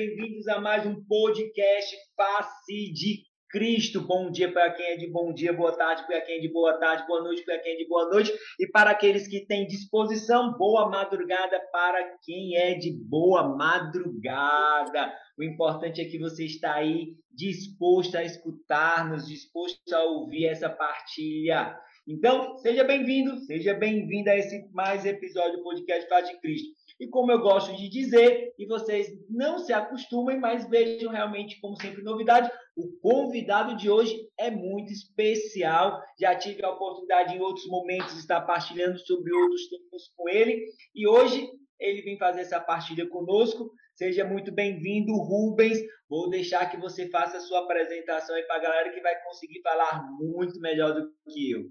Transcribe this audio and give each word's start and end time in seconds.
Bem-vindos 0.00 0.48
a 0.48 0.58
mais 0.58 0.86
um 0.86 0.94
podcast 1.04 1.94
Face 2.16 2.90
de 2.90 3.22
Cristo. 3.50 4.00
Bom 4.00 4.30
dia 4.30 4.50
para 4.50 4.72
quem 4.72 4.86
é 4.86 4.96
de 4.96 5.06
bom 5.10 5.30
dia, 5.30 5.52
boa 5.52 5.76
tarde 5.76 6.06
para 6.06 6.22
quem 6.22 6.38
é 6.38 6.40
de 6.40 6.50
boa 6.50 6.72
tarde, 6.78 7.06
boa 7.06 7.22
noite 7.22 7.44
para 7.44 7.58
quem 7.58 7.74
é 7.74 7.76
de 7.76 7.86
boa 7.86 8.08
noite 8.08 8.32
e 8.58 8.66
para 8.66 8.92
aqueles 8.92 9.28
que 9.28 9.44
têm 9.44 9.66
disposição, 9.66 10.56
boa 10.56 10.88
madrugada 10.88 11.60
para 11.70 12.16
quem 12.24 12.56
é 12.56 12.72
de 12.72 12.90
boa 12.90 13.54
madrugada. 13.54 15.12
O 15.38 15.44
importante 15.44 16.00
é 16.00 16.06
que 16.06 16.18
você 16.18 16.46
está 16.46 16.76
aí 16.76 17.08
disposto 17.30 18.16
a 18.16 18.24
escutar-nos, 18.24 19.28
disposto 19.28 19.92
a 19.92 20.02
ouvir 20.02 20.46
essa 20.46 20.70
partilha. 20.70 21.78
Então, 22.08 22.56
seja 22.56 22.84
bem-vindo, 22.84 23.36
seja 23.40 23.74
bem-vinda 23.74 24.30
a 24.30 24.38
esse 24.38 24.66
mais 24.72 25.04
episódio 25.04 25.58
do 25.58 25.62
podcast 25.62 26.08
Face 26.08 26.32
de 26.32 26.40
Cristo. 26.40 26.79
E 27.00 27.08
como 27.08 27.32
eu 27.32 27.40
gosto 27.40 27.74
de 27.74 27.88
dizer, 27.88 28.52
e 28.58 28.66
vocês 28.66 29.08
não 29.30 29.58
se 29.58 29.72
acostumem, 29.72 30.38
mas 30.38 30.68
vejam 30.68 31.10
realmente, 31.10 31.58
como 31.58 31.74
sempre, 31.80 32.02
novidade, 32.02 32.52
o 32.76 32.92
convidado 33.00 33.74
de 33.74 33.88
hoje 33.88 34.28
é 34.38 34.50
muito 34.50 34.92
especial. 34.92 35.98
Já 36.20 36.36
tive 36.36 36.62
a 36.62 36.70
oportunidade 36.70 37.34
em 37.34 37.40
outros 37.40 37.66
momentos 37.68 38.12
de 38.12 38.20
estar 38.20 38.42
partilhando 38.42 38.98
sobre 38.98 39.32
outros 39.32 39.66
temas 39.70 40.08
com 40.14 40.28
ele. 40.28 40.62
E 40.94 41.08
hoje 41.08 41.48
ele 41.80 42.02
vem 42.02 42.18
fazer 42.18 42.42
essa 42.42 42.60
partilha 42.60 43.08
conosco. 43.08 43.70
Seja 43.94 44.22
muito 44.22 44.52
bem-vindo, 44.52 45.14
Rubens. 45.14 45.78
Vou 46.06 46.28
deixar 46.28 46.70
que 46.70 46.76
você 46.76 47.08
faça 47.08 47.38
a 47.38 47.40
sua 47.40 47.60
apresentação 47.60 48.36
aí 48.36 48.42
para 48.42 48.56
a 48.56 48.62
galera 48.62 48.92
que 48.92 49.00
vai 49.00 49.18
conseguir 49.22 49.62
falar 49.62 50.06
muito 50.18 50.60
melhor 50.60 50.92
do 50.92 51.10
que 51.32 51.50
eu. 51.50 51.62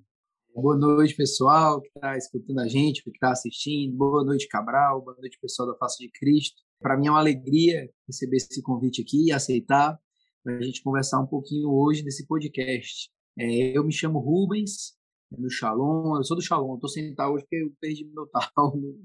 Boa 0.53 0.75
noite, 0.75 1.15
pessoal 1.15 1.79
que 1.81 1.87
está 1.87 2.17
escutando 2.17 2.59
a 2.59 2.67
gente, 2.67 3.03
que 3.03 3.11
está 3.11 3.31
assistindo. 3.31 3.95
Boa 3.95 4.23
noite, 4.23 4.47
Cabral. 4.47 5.01
Boa 5.01 5.15
noite, 5.17 5.37
pessoal 5.39 5.69
da 5.69 5.77
Face 5.77 5.99
de 5.99 6.11
Cristo. 6.11 6.61
Para 6.81 6.97
mim 6.97 7.07
é 7.07 7.11
uma 7.11 7.19
alegria 7.19 7.89
receber 8.07 8.37
esse 8.37 8.61
convite 8.61 9.01
aqui 9.01 9.27
e 9.27 9.31
aceitar 9.31 9.97
para 10.43 10.57
a 10.57 10.61
gente 10.61 10.81
conversar 10.81 11.19
um 11.21 11.27
pouquinho 11.27 11.69
hoje 11.69 12.03
nesse 12.03 12.25
podcast. 12.25 13.09
É, 13.37 13.77
eu 13.77 13.83
me 13.85 13.93
chamo 13.93 14.19
Rubens, 14.19 14.97
do 15.31 15.49
Shalom. 15.49 16.17
Eu 16.17 16.23
sou 16.23 16.35
do 16.35 16.43
Shalom. 16.43 16.75
Estou 16.75 16.89
sentado 16.89 17.31
hoje 17.33 17.43
porque 17.43 17.63
eu 17.63 17.71
perdi 17.79 18.05
meu 18.05 18.27
tal 18.27 18.41
no, 18.75 18.97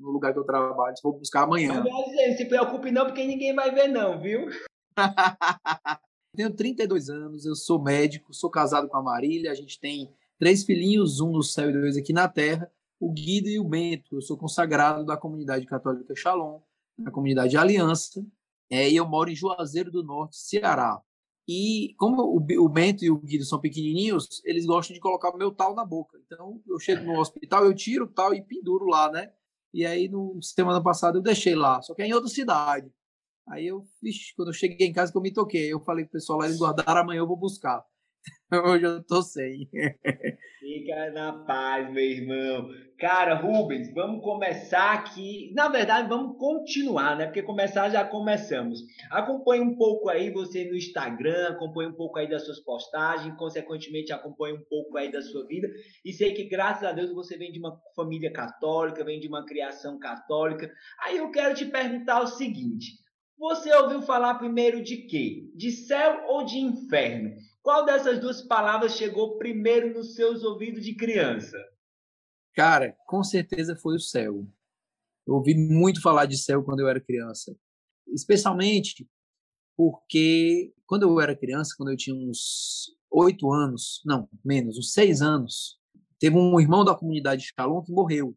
no, 0.00 0.10
lugar 0.10 0.32
que 0.32 0.38
eu 0.38 0.44
trabalho. 0.44 0.94
Vou 1.02 1.18
buscar 1.18 1.42
amanhã. 1.42 1.82
Não 1.82 2.36
se 2.36 2.44
preocupe 2.46 2.90
não, 2.90 3.06
porque 3.06 3.26
ninguém 3.26 3.54
vai 3.54 3.74
ver 3.74 3.88
não, 3.88 4.20
viu? 4.20 4.48
Tenho 6.36 6.52
32 6.52 7.08
anos, 7.10 7.46
eu 7.46 7.54
sou 7.54 7.80
médico, 7.80 8.34
sou 8.34 8.50
casado 8.50 8.88
com 8.88 8.96
a 8.96 9.02
Marília, 9.02 9.52
a 9.52 9.54
gente 9.54 9.78
tem 9.78 10.12
três 10.44 10.62
filhinhos, 10.62 11.20
um 11.20 11.32
no 11.32 11.42
céu 11.42 11.70
e 11.70 11.72
dois 11.72 11.96
aqui 11.96 12.12
na 12.12 12.28
terra, 12.28 12.70
o 13.00 13.10
Guido 13.10 13.48
e 13.48 13.58
o 13.58 13.64
Bento. 13.64 14.16
Eu 14.16 14.20
sou 14.20 14.36
consagrado 14.36 15.02
da 15.02 15.16
comunidade 15.16 15.64
católica 15.64 16.14
Shalom, 16.14 16.60
da 16.98 17.10
comunidade 17.10 17.56
Aliança, 17.56 18.22
é, 18.68 18.90
e 18.90 18.94
eu 18.94 19.08
moro 19.08 19.30
em 19.30 19.34
Juazeiro 19.34 19.90
do 19.90 20.04
Norte, 20.04 20.36
Ceará. 20.36 21.00
E 21.48 21.94
como 21.96 22.36
o, 22.36 22.68
Bento 22.68 23.02
e 23.02 23.10
o 23.10 23.16
Guido 23.16 23.46
são 23.46 23.58
pequenininhos, 23.58 24.42
eles 24.44 24.66
gostam 24.66 24.92
de 24.92 25.00
colocar 25.00 25.30
o 25.30 25.38
meu 25.38 25.50
tal 25.50 25.74
na 25.74 25.82
boca. 25.82 26.20
Então, 26.26 26.60
eu 26.68 26.78
chego 26.78 27.06
no 27.06 27.18
hospital, 27.18 27.64
eu 27.64 27.74
tiro 27.74 28.04
o 28.04 28.08
tal 28.08 28.34
e 28.34 28.42
penduro 28.42 28.84
lá, 28.84 29.10
né? 29.10 29.32
E 29.72 29.86
aí, 29.86 30.10
no 30.10 30.38
semana 30.42 30.82
passada, 30.82 31.16
eu 31.16 31.22
deixei 31.22 31.54
lá, 31.54 31.80
só 31.80 31.94
que 31.94 32.02
é 32.02 32.06
em 32.06 32.12
outra 32.12 32.28
cidade. 32.28 32.92
Aí 33.48 33.66
eu, 33.66 33.82
vixe, 34.02 34.34
quando 34.36 34.48
eu 34.48 34.54
cheguei 34.54 34.86
em 34.86 34.92
casa 34.92 35.10
que 35.10 35.16
eu 35.16 35.22
me 35.22 35.32
toquei, 35.32 35.72
eu 35.72 35.80
falei 35.80 36.04
pro 36.04 36.12
pessoal 36.12 36.40
lá, 36.40 36.44
eles 36.44 36.58
guardaram, 36.58 37.00
amanhã 37.00 37.20
eu 37.20 37.26
vou 37.26 37.34
buscar. 37.34 37.82
Hoje 38.64 38.84
eu 38.84 39.02
tô 39.04 39.22
sem. 39.22 39.68
Fica 40.60 41.10
na 41.10 41.32
paz, 41.44 41.92
meu 41.92 42.04
irmão. 42.04 42.68
Cara, 42.98 43.34
Rubens, 43.34 43.92
vamos 43.92 44.22
começar 44.22 44.92
aqui. 44.92 45.52
Na 45.54 45.68
verdade, 45.68 46.08
vamos 46.08 46.38
continuar, 46.38 47.16
né? 47.16 47.26
Porque 47.26 47.42
começar 47.42 47.90
já 47.90 48.04
começamos. 48.04 48.80
Acompanhe 49.10 49.62
um 49.62 49.76
pouco 49.76 50.08
aí 50.08 50.30
você 50.30 50.64
no 50.64 50.76
Instagram, 50.76 51.48
acompanhe 51.48 51.90
um 51.90 51.94
pouco 51.94 52.18
aí 52.18 52.28
das 52.28 52.44
suas 52.44 52.60
postagens, 52.60 53.36
consequentemente 53.36 54.12
acompanhe 54.12 54.56
um 54.56 54.64
pouco 54.70 54.96
aí 54.96 55.10
da 55.10 55.20
sua 55.20 55.46
vida. 55.46 55.68
E 56.04 56.12
sei 56.12 56.32
que, 56.32 56.44
graças 56.44 56.84
a 56.84 56.92
Deus, 56.92 57.12
você 57.12 57.36
vem 57.36 57.50
de 57.50 57.58
uma 57.58 57.76
família 57.96 58.32
católica, 58.32 59.04
vem 59.04 59.20
de 59.20 59.28
uma 59.28 59.44
criação 59.44 59.98
católica. 59.98 60.70
Aí 61.04 61.16
eu 61.16 61.30
quero 61.30 61.54
te 61.54 61.66
perguntar 61.66 62.22
o 62.22 62.28
seguinte: 62.28 62.92
você 63.36 63.74
ouviu 63.74 64.00
falar 64.02 64.36
primeiro 64.36 64.82
de 64.82 65.06
quê? 65.08 65.50
De 65.56 65.72
céu 65.72 66.24
ou 66.28 66.44
de 66.44 66.58
inferno? 66.58 67.34
Qual 67.64 67.86
dessas 67.86 68.20
duas 68.20 68.42
palavras 68.42 68.94
chegou 68.94 69.38
primeiro 69.38 69.94
nos 69.94 70.14
seus 70.14 70.44
ouvidos 70.44 70.84
de 70.84 70.94
criança? 70.94 71.56
Cara, 72.54 72.94
com 73.06 73.24
certeza 73.24 73.74
foi 73.74 73.96
o 73.96 74.00
céu. 74.00 74.46
Eu 75.26 75.36
ouvi 75.36 75.54
muito 75.54 76.02
falar 76.02 76.26
de 76.26 76.36
céu 76.36 76.62
quando 76.62 76.80
eu 76.80 76.88
era 76.88 77.00
criança. 77.00 77.56
Especialmente 78.08 79.08
porque 79.74 80.74
quando 80.86 81.04
eu 81.04 81.18
era 81.18 81.34
criança, 81.34 81.74
quando 81.74 81.90
eu 81.90 81.96
tinha 81.96 82.14
uns 82.14 82.94
oito 83.10 83.50
anos, 83.50 84.02
não, 84.04 84.28
menos, 84.44 84.76
uns 84.76 84.92
seis 84.92 85.22
anos, 85.22 85.80
teve 86.18 86.36
um 86.36 86.60
irmão 86.60 86.84
da 86.84 86.94
comunidade 86.94 87.50
Shalom 87.58 87.82
que 87.82 87.90
morreu. 87.90 88.36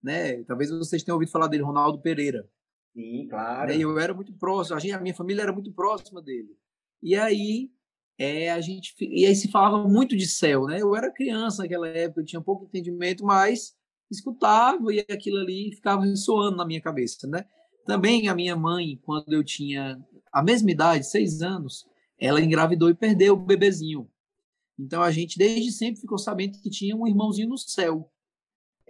Né? 0.00 0.44
Talvez 0.44 0.70
vocês 0.70 1.02
tenham 1.02 1.16
ouvido 1.16 1.32
falar 1.32 1.48
dele, 1.48 1.64
Ronaldo 1.64 2.00
Pereira. 2.00 2.48
Sim, 2.94 3.26
claro. 3.28 3.72
E 3.72 3.80
eu 3.80 3.98
era 3.98 4.14
muito 4.14 4.32
próximo, 4.34 4.76
a, 4.76 4.78
gente, 4.80 4.92
a 4.92 5.00
minha 5.00 5.14
família 5.14 5.42
era 5.42 5.52
muito 5.52 5.72
próxima 5.72 6.22
dele. 6.22 6.56
E 7.02 7.16
aí, 7.16 7.72
é, 8.18 8.50
a 8.50 8.60
gente, 8.60 8.94
e 9.00 9.24
aí 9.24 9.34
se 9.36 9.48
falava 9.48 9.88
muito 9.88 10.16
de 10.16 10.26
céu, 10.26 10.66
né? 10.66 10.82
Eu 10.82 10.96
era 10.96 11.12
criança 11.12 11.62
naquela 11.62 11.86
época, 11.86 12.24
tinha 12.24 12.42
pouco 12.42 12.64
entendimento, 12.64 13.24
mas 13.24 13.76
escutava 14.10 14.92
e 14.92 15.00
aquilo 15.00 15.38
ali 15.38 15.72
ficava 15.72 16.04
ressoando 16.04 16.56
na 16.56 16.66
minha 16.66 16.80
cabeça, 16.80 17.28
né? 17.28 17.44
Também 17.86 18.28
a 18.28 18.34
minha 18.34 18.56
mãe, 18.56 19.00
quando 19.04 19.32
eu 19.32 19.44
tinha 19.44 20.04
a 20.32 20.42
mesma 20.42 20.70
idade, 20.70 21.06
seis 21.06 21.42
anos, 21.42 21.86
ela 22.18 22.40
engravidou 22.40 22.90
e 22.90 22.94
perdeu 22.94 23.34
o 23.34 23.36
bebezinho. 23.36 24.10
Então 24.76 25.00
a 25.00 25.12
gente 25.12 25.38
desde 25.38 25.70
sempre 25.70 26.00
ficou 26.00 26.18
sabendo 26.18 26.58
que 26.60 26.70
tinha 26.70 26.96
um 26.96 27.06
irmãozinho 27.06 27.48
no 27.48 27.56
céu. 27.56 28.10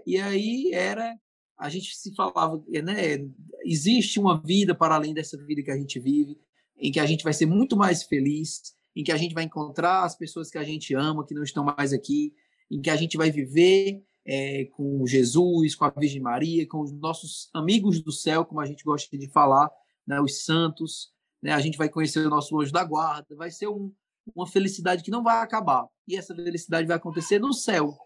E 0.06 0.16
aí 0.19 0.71
era 0.72 1.19
a 1.59 1.69
gente 1.69 1.97
se 1.97 2.15
falava, 2.15 2.62
né? 2.83 3.28
Existe 3.65 4.19
uma 4.19 4.41
vida 4.41 4.75
para 4.75 4.95
além 4.95 5.12
dessa 5.12 5.37
vida 5.37 5.62
que 5.62 5.71
a 5.71 5.77
gente 5.77 5.99
vive, 5.99 6.39
em 6.78 6.91
que 6.91 7.00
a 7.00 7.06
gente 7.06 7.25
vai 7.25 7.33
ser 7.33 7.47
muito 7.47 7.77
mais 7.77 8.05
feliz, 8.05 8.78
em 8.94 9.04
que 9.04 9.12
a 9.12 9.16
gente 9.16 9.34
vai 9.34 9.44
encontrar 9.44 10.04
as 10.04 10.16
pessoas 10.16 10.50
que 10.50 10.59
a 10.59 10.65
gente 10.65 10.94
ama, 10.94 11.25
que 11.25 11.34
não 11.34 11.43
estão 11.43 11.65
mais 11.65 11.93
aqui, 11.93 12.32
em 12.71 12.81
que 12.81 12.91
a 12.91 12.97
gente 12.97 13.16
vai 13.16 13.31
viver 13.31 14.03
é, 14.26 14.66
com 14.66 15.06
Jesus, 15.06 15.75
com 15.75 15.84
a 15.84 15.91
Virgem 15.91 16.21
Maria, 16.21 16.66
com 16.66 16.81
os 16.81 16.93
nossos 16.93 17.48
amigos 17.54 18.03
do 18.03 18.12
céu, 18.12 18.44
como 18.44 18.60
a 18.60 18.66
gente 18.66 18.84
gosta 18.84 19.16
de 19.16 19.28
falar, 19.28 19.71
né? 20.06 20.21
Os 20.21 20.44
santos, 20.44 21.10
né? 21.43 21.53
A 21.53 21.60
gente 21.60 21.78
vai 21.78 21.88
conhecer 21.88 22.27
o 22.27 22.31
nosso 22.31 22.59
anjo 22.60 22.72
da 22.72 22.84
guarda, 22.84 23.34
vai 23.37 23.50
ser 23.50 23.69
um, 23.69 23.93
uma 24.34 24.47
felicidade 24.47 25.03
que 25.03 25.10
não 25.10 25.22
vai 25.22 25.43
acabar. 25.43 25.87
E 26.06 26.16
essa 26.16 26.34
felicidade 26.34 26.87
vai 26.87 26.97
acontecer 26.97 27.38
no 27.38 27.53
céu, 27.53 27.97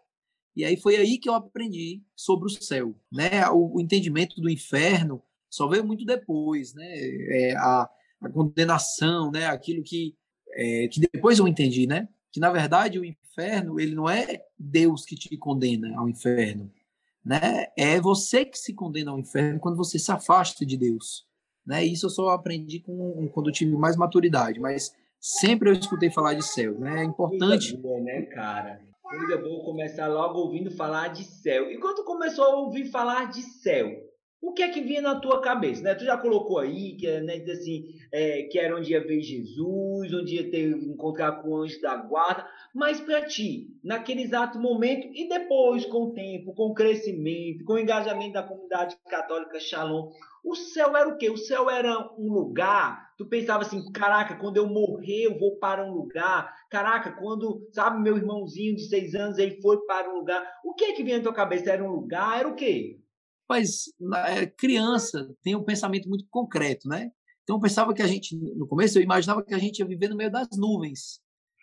e 0.55 0.65
aí 0.65 0.77
foi 0.77 0.97
aí 0.97 1.19
que 1.19 1.29
eu 1.29 1.35
aprendi 1.35 2.03
sobre 2.15 2.47
o 2.47 2.51
céu, 2.51 2.95
né? 3.11 3.49
O, 3.51 3.77
o 3.77 3.81
entendimento 3.81 4.41
do 4.41 4.51
inferno 4.51 5.23
só 5.49 5.67
veio 5.67 5.85
muito 5.85 6.05
depois, 6.05 6.75
né? 6.75 6.87
É, 6.87 7.57
a, 7.57 7.89
a, 8.21 8.31
condenação, 8.31 9.31
né? 9.31 9.47
Aquilo 9.47 9.83
que 9.83 10.15
é, 10.55 10.89
que 10.89 11.01
depois 11.01 11.39
eu 11.39 11.49
entendi, 11.49 11.87
né? 11.87 12.09
Que 12.31 12.41
na 12.41 12.51
verdade 12.51 12.99
o 12.99 13.05
inferno 13.05 13.79
ele 13.81 13.95
não 13.95 14.09
é 14.09 14.45
Deus 14.59 15.05
que 15.05 15.17
te 15.17 15.37
condena 15.37 15.97
ao 15.99 16.09
inferno, 16.09 16.71
né? 17.25 17.67
É 17.77 18.01
você 18.01 18.45
que 18.45 18.59
se 18.59 18.75
condena 18.75 19.11
ao 19.11 19.19
inferno 19.19 19.61
quando 19.61 19.77
você 19.77 19.99
se 19.99 20.11
afasta 20.11 20.65
de 20.65 20.77
Deus, 20.77 21.27
né? 21.67 21.85
Isso 21.85 22.07
eu 22.07 22.11
só 22.11 22.29
aprendi 22.31 22.81
com, 22.81 23.29
quando 23.33 23.49
eu 23.49 23.53
tive 23.53 23.77
mais 23.77 23.97
maturidade, 23.97 24.61
mas 24.61 24.95
sempre 25.21 25.71
eu 25.71 25.75
escutei 25.75 26.11
falar 26.11 26.35
de 26.35 26.45
céu, 26.45 26.79
né? 26.79 27.03
É 27.03 27.05
importante, 27.05 27.77
boa, 27.77 28.01
né, 28.01 28.23
cara? 28.23 28.81
Coisa 29.03 29.37
boa 29.37 29.65
começar 29.65 30.09
logo 30.09 30.39
ouvindo 30.39 30.71
falar 30.71 31.09
de 31.09 31.25
céu. 31.25 31.71
E 31.71 31.79
quando 31.79 32.03
começou 32.05 32.45
a 32.45 32.57
ouvir 32.57 32.87
falar 32.87 33.31
de 33.31 33.43
céu, 33.43 34.02
o 34.43 34.53
que 34.53 34.63
é 34.65 34.69
que 34.69 34.81
vinha 34.81 35.01
na 35.01 35.21
tua 35.21 35.41
cabeça? 35.41 35.81
Né? 35.83 35.95
Tu 35.95 36.05
já 36.05 36.19
colocou 36.19 36.59
aí 36.59 36.97
que, 36.97 37.09
né, 37.21 37.37
assim, 37.51 37.95
é, 38.11 38.43
que 38.43 38.59
era 38.59 38.77
onde 38.77 38.93
ia 38.93 39.01
ver 39.01 39.23
Jesus, 39.23 40.13
onde 40.13 40.35
ia 40.35 40.51
ter, 40.51 40.69
encontrar 40.69 41.41
com 41.41 41.51
o 41.51 41.63
anjo 41.63 41.81
da 41.81 41.95
guarda, 41.95 42.45
mas 42.75 43.01
para 43.01 43.25
ti, 43.25 43.69
naquele 43.85 44.23
exato 44.23 44.59
momento, 44.59 45.07
e 45.15 45.29
depois, 45.29 45.87
com 45.87 46.07
o 46.07 46.13
tempo, 46.13 46.53
com 46.55 46.71
o 46.71 46.75
crescimento, 46.75 47.65
com 47.65 47.75
o 47.75 47.79
engajamento 47.79 48.33
da 48.33 48.43
comunidade 48.43 48.97
católica 49.09 49.61
Shalom, 49.61 50.11
o 50.45 50.57
céu 50.57 50.97
era 50.97 51.09
o 51.09 51.17
quê? 51.17 51.31
O 51.31 51.37
céu 51.37 51.71
era 51.71 52.11
um 52.19 52.33
lugar. 52.33 53.15
Tu 53.17 53.25
pensava 53.25 53.63
assim, 53.63 53.93
caraca, 53.93 54.35
quando 54.35 54.57
eu 54.57 54.67
morrer, 54.67 55.27
eu 55.27 55.39
vou 55.39 55.55
para 55.57 55.85
um 55.85 55.93
lugar. 55.93 56.53
Caraca, 56.69 57.13
quando, 57.13 57.69
sabe, 57.71 58.03
meu 58.03 58.17
irmãozinho 58.17 58.75
de 58.75 58.89
seis 58.89 59.15
anos, 59.15 59.39
ele 59.39 59.61
foi 59.63 59.79
para 59.87 60.11
um 60.11 60.17
lugar. 60.17 60.45
O 60.65 60.75
que 60.75 60.87
é 60.87 60.93
que 60.95 61.05
vinha 61.05 61.19
na 61.19 61.23
tua 61.23 61.33
cabeça? 61.33 61.71
Era 61.71 61.85
um 61.85 61.93
lugar? 61.93 62.41
Era 62.41 62.49
o 62.49 62.57
quê? 62.57 62.99
Mas 63.53 63.85
é, 64.29 64.47
criança 64.47 65.31
tem 65.43 65.55
um 65.55 65.63
pensamento 65.63 66.09
muito 66.09 66.25
concreto, 66.31 66.89
né? 66.89 67.11
Então 67.43 67.57
eu 67.57 67.61
pensava 67.61 67.93
que 67.93 68.01
a 68.01 68.07
gente, 68.07 68.35
no 68.35 68.67
começo, 68.67 68.99
eu 68.99 69.03
imaginava 69.03 69.45
que 69.45 69.53
a 69.53 69.59
gente 69.59 69.81
ia 69.81 69.87
viver 69.87 70.09
no 70.09 70.17
meio 70.17 70.31
das 70.33 70.49
nuvens, 70.57 71.21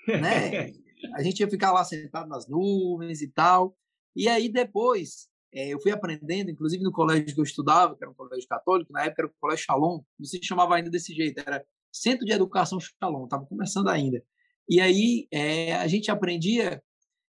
né? 0.07 0.71
a 1.17 1.23
gente 1.23 1.39
ia 1.39 1.49
ficar 1.49 1.71
lá 1.71 1.83
sentado 1.83 2.29
nas 2.29 2.47
nuvens 2.47 3.23
e 3.23 3.27
tal. 3.27 3.75
E 4.15 4.27
aí 4.27 4.49
depois 4.49 5.27
é, 5.51 5.69
eu 5.69 5.79
fui 5.81 5.91
aprendendo, 5.91 6.51
inclusive 6.51 6.83
no 6.83 6.91
colégio 6.91 7.33
que 7.33 7.39
eu 7.39 7.43
estudava, 7.43 7.95
que 7.95 8.03
era 8.03 8.11
um 8.11 8.13
colégio 8.13 8.47
católico, 8.47 8.93
na 8.93 9.05
época 9.05 9.23
era 9.23 9.27
o 9.27 9.33
Colégio 9.39 9.65
Shalom, 9.65 10.01
não 10.19 10.25
se 10.27 10.39
chamava 10.43 10.75
ainda 10.75 10.91
desse 10.91 11.11
jeito, 11.11 11.39
era 11.39 11.65
Centro 11.91 12.23
de 12.23 12.33
Educação 12.33 12.77
Shalom, 12.79 13.23
estava 13.23 13.47
começando 13.47 13.87
ainda. 13.87 14.23
E 14.69 14.79
aí 14.79 15.27
é, 15.31 15.73
a 15.73 15.87
gente 15.87 16.11
aprendia 16.11 16.83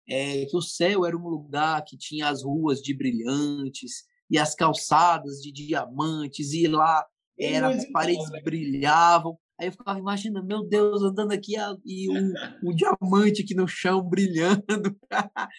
é, 0.10 0.48
que 0.48 0.58
o 0.58 0.62
céu 0.62 1.06
era 1.06 1.16
um 1.16 1.28
lugar 1.28 1.84
que 1.86 1.96
tinha 1.96 2.28
as 2.28 2.44
ruas 2.44 2.82
de 2.82 2.92
brilhantes, 2.96 4.08
e 4.30 4.38
as 4.38 4.56
calçadas 4.56 5.42
de 5.42 5.52
diamantes, 5.52 6.54
e 6.54 6.68
lá 6.68 7.06
era, 7.40 7.70
as 7.70 7.90
paredes 7.92 8.26
brilhavam. 8.44 9.38
Aí 9.60 9.68
eu 9.68 9.72
ficava 9.72 9.98
imaginando, 9.98 10.46
meu 10.46 10.64
Deus, 10.64 11.02
andando 11.02 11.32
aqui 11.32 11.56
e 11.86 12.10
um, 12.10 12.34
um 12.64 12.76
diamante 12.76 13.42
aqui 13.42 13.56
no 13.56 13.68
chão 13.68 14.02
brilhando. 14.02 14.64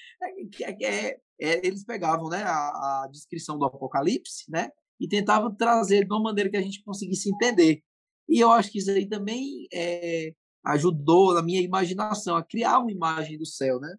É, 0.60 0.84
é, 0.84 1.20
é, 1.40 1.66
eles 1.66 1.84
pegavam 1.84 2.28
né, 2.28 2.42
a, 2.42 3.04
a, 3.04 3.08
descrição 3.10 3.58
do 3.58 3.64
Apocalipse 3.64 4.44
né, 4.48 4.70
e 5.00 5.08
tentavam 5.08 5.54
trazer 5.54 6.04
de 6.04 6.12
uma 6.12 6.22
maneira 6.22 6.50
que 6.50 6.56
a 6.56 6.62
gente 6.62 6.82
conseguisse 6.82 7.30
entender. 7.30 7.82
E 8.28 8.40
eu 8.40 8.50
acho 8.50 8.70
que 8.70 8.78
isso 8.78 8.90
aí 8.90 9.06
também 9.06 9.66
é, 9.72 10.32
ajudou 10.64 11.34
na 11.34 11.42
minha 11.42 11.60
imaginação 11.60 12.36
a 12.36 12.44
criar 12.44 12.78
uma 12.78 12.90
imagem 12.90 13.38
do 13.38 13.46
céu, 13.46 13.78
né? 13.80 13.94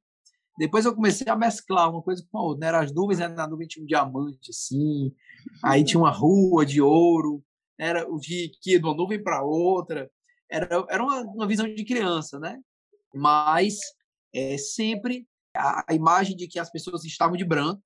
Depois 0.59 0.83
eu 0.83 0.93
comecei 0.93 1.25
a 1.29 1.37
mesclar 1.37 1.89
uma 1.89 2.01
coisa 2.01 2.21
com 2.29 2.37
a 2.37 2.43
outra. 2.43 2.59
Né? 2.59 2.67
Era 2.67 2.81
as 2.81 2.93
nuvens, 2.93 3.19
né? 3.19 3.29
na 3.29 3.47
nuvem 3.47 3.65
tinha 3.65 3.81
um 3.81 3.87
diamante, 3.87 4.49
assim. 4.49 5.15
Aí 5.63 5.85
tinha 5.85 6.01
uma 6.01 6.11
rua 6.11 6.65
de 6.65 6.81
ouro. 6.81 7.41
Era 7.77 8.05
o 8.05 8.19
que 8.19 8.51
de 8.61 8.77
uma 8.77 8.93
nuvem 8.93 9.23
para 9.23 9.41
outra. 9.41 10.11
Era, 10.51 10.67
era 10.89 11.01
uma, 11.01 11.21
uma 11.21 11.47
visão 11.47 11.65
de 11.65 11.85
criança, 11.85 12.37
né? 12.39 12.59
Mas 13.15 13.77
é, 14.35 14.57
sempre 14.57 15.25
a, 15.55 15.85
a, 15.87 15.95
imagem 15.95 16.35
de 16.35 16.45
que 16.45 16.59
as 16.59 16.69
pessoas 16.69 17.05
estavam 17.05 17.37
de 17.37 17.45
branco, 17.45 17.81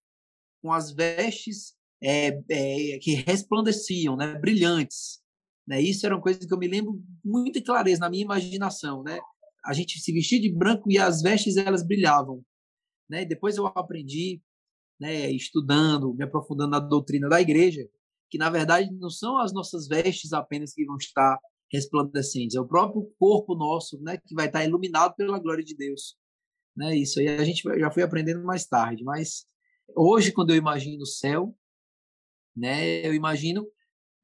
com 0.59 0.73
as 0.73 0.91
vestes 0.91 1.75
é, 2.01 2.41
é, 2.49 2.97
que 2.99 3.13
resplandeciam, 3.13 4.15
né? 4.15 4.33
Brilhantes. 4.39 5.21
Né? 5.67 5.79
Isso 5.79 6.07
era 6.07 6.15
uma 6.15 6.21
coisa 6.21 6.39
que 6.39 6.51
eu 6.51 6.57
me 6.57 6.67
lembro 6.67 6.99
muito 7.23 7.63
clareza 7.63 7.99
na 7.99 8.09
minha 8.09 8.23
imaginação, 8.23 9.03
né? 9.03 9.19
A 9.63 9.73
gente 9.73 9.99
se 9.99 10.11
vestia 10.11 10.41
de 10.41 10.51
branco 10.51 10.91
e 10.91 10.97
as 10.97 11.21
vestes 11.21 11.55
elas 11.55 11.85
brilhavam. 11.85 12.43
Né? 13.13 13.25
Depois 13.25 13.57
eu 13.57 13.67
aprendi, 13.67 14.41
né, 14.99 15.29
estudando, 15.29 16.15
me 16.15 16.23
aprofundando 16.23 16.71
na 16.71 16.79
doutrina 16.79 17.29
da 17.29 17.39
igreja, 17.39 17.87
que 18.27 18.39
na 18.39 18.49
verdade 18.49 18.91
não 18.91 19.11
são 19.11 19.37
as 19.37 19.53
nossas 19.53 19.87
vestes 19.87 20.33
apenas 20.33 20.73
que 20.73 20.83
vão 20.83 20.97
estar 20.97 21.37
resplandecentes, 21.71 22.55
é 22.55 22.59
o 22.59 22.67
próprio 22.67 23.13
corpo 23.19 23.53
nosso, 23.53 24.01
né, 24.01 24.17
que 24.17 24.33
vai 24.33 24.47
estar 24.47 24.65
iluminado 24.65 25.13
pela 25.13 25.37
glória 25.37 25.63
de 25.63 25.75
Deus. 25.75 26.15
Né? 26.75 26.97
Isso 26.97 27.19
aí 27.19 27.27
a 27.27 27.43
gente 27.43 27.61
já 27.79 27.91
foi 27.91 28.01
aprendendo 28.01 28.43
mais 28.43 28.65
tarde, 28.65 29.03
mas 29.03 29.45
hoje 29.95 30.31
quando 30.31 30.49
eu 30.49 30.55
imagino 30.55 31.03
o 31.03 31.05
céu, 31.05 31.55
né, 32.57 33.05
eu 33.05 33.13
imagino, 33.13 33.63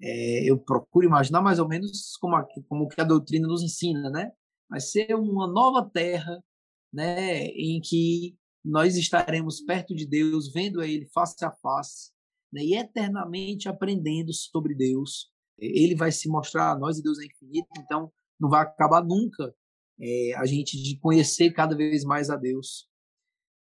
é, 0.01 0.49
eu 0.49 0.57
procuro 0.57 1.05
imaginar 1.05 1.41
mais 1.43 1.59
ou 1.59 1.67
menos 1.67 2.17
como 2.17 2.35
a, 2.35 2.43
como 2.67 2.87
que 2.87 2.99
a 2.99 3.03
doutrina 3.03 3.47
nos 3.47 3.61
ensina, 3.61 4.09
né? 4.09 4.31
Vai 4.67 4.79
ser 4.79 5.13
uma 5.13 5.45
nova 5.45 5.87
terra, 5.87 6.43
né, 6.91 7.45
em 7.47 7.79
que 7.81 8.38
nós 8.63 8.95
estaremos 8.95 9.61
perto 9.61 9.95
de 9.95 10.05
Deus, 10.05 10.51
vendo 10.51 10.81
a 10.81 10.87
Ele 10.87 11.05
face 11.07 11.43
a 11.43 11.51
face, 11.51 12.11
né, 12.51 12.61
e 12.61 12.75
eternamente 12.75 13.69
aprendendo 13.69 14.33
sobre 14.33 14.75
Deus. 14.75 15.31
Ele 15.57 15.95
vai 15.95 16.11
se 16.11 16.29
mostrar 16.29 16.71
a 16.71 16.77
nós 16.77 16.97
e 16.97 17.03
Deus 17.03 17.19
é 17.19 17.25
infinito, 17.25 17.67
então 17.79 18.11
não 18.39 18.49
vai 18.49 18.61
acabar 18.61 19.03
nunca 19.03 19.53
é, 19.99 20.33
a 20.35 20.45
gente 20.45 20.81
de 20.81 20.97
conhecer 20.99 21.51
cada 21.51 21.75
vez 21.75 22.03
mais 22.03 22.29
a 22.29 22.35
Deus. 22.35 22.87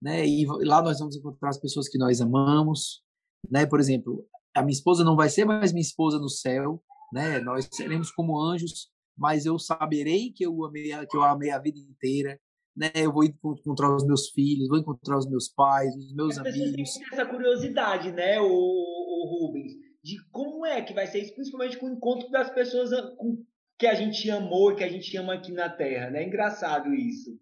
Né? 0.02 0.28
E 0.28 0.46
lá 0.46 0.82
nós 0.82 1.00
vamos 1.00 1.16
encontrar 1.16 1.50
as 1.50 1.58
pessoas 1.58 1.88
que 1.88 1.98
nós 1.98 2.20
amamos. 2.20 3.02
Né? 3.50 3.66
Por 3.66 3.80
exemplo, 3.80 4.28
a 4.54 4.62
minha 4.62 4.74
esposa 4.74 5.04
não 5.04 5.16
vai 5.16 5.30
ser 5.30 5.46
mais 5.46 5.72
minha 5.72 5.82
esposa 5.82 6.20
no 6.20 6.30
céu, 6.30 6.84
né? 7.12 7.40
nós 7.40 7.68
seremos 7.72 8.12
como 8.12 8.40
anjos, 8.40 8.90
mas 9.18 9.46
eu 9.46 9.58
saberei 9.58 10.32
que 10.32 10.46
eu 10.46 10.66
amei, 10.66 10.92
que 11.08 11.16
eu 11.16 11.24
amei 11.24 11.52
a 11.52 11.60
vida 11.60 11.80
inteira, 11.80 12.40
né? 12.76 12.92
Eu 12.96 13.12
vou 13.12 13.24
encontrar 13.24 13.96
os 13.96 14.06
meus 14.06 14.30
filhos, 14.30 14.68
vou 14.68 14.80
encontrar 14.80 15.18
os 15.18 15.30
meus 15.30 15.48
pais, 15.48 15.96
os 15.96 16.14
meus 16.14 16.38
As 16.38 16.46
amigos. 16.46 16.90
essa 17.12 17.26
curiosidade, 17.26 18.12
né, 18.12 18.40
o, 18.40 18.46
o, 18.46 19.28
Rubens, 19.28 19.72
de 20.04 20.18
como 20.32 20.66
é 20.66 20.82
que 20.82 20.94
vai 20.94 21.08
ser 21.08 21.22
isso, 21.22 21.34
principalmente 21.34 21.78
com 21.78 21.88
o 21.88 21.94
encontro 21.94 22.30
das 22.30 22.54
pessoas 22.54 22.90
com, 23.18 23.44
que 23.80 23.88
a 23.88 23.94
gente 23.94 24.30
amou 24.30 24.72
e 24.72 24.76
que 24.76 24.84
a 24.84 24.90
gente 24.90 25.16
ama 25.18 25.34
aqui 25.34 25.52
na 25.52 25.70
Terra, 25.70 26.10
né? 26.10 26.24
Engraçado 26.24 26.94
isso. 26.94 27.40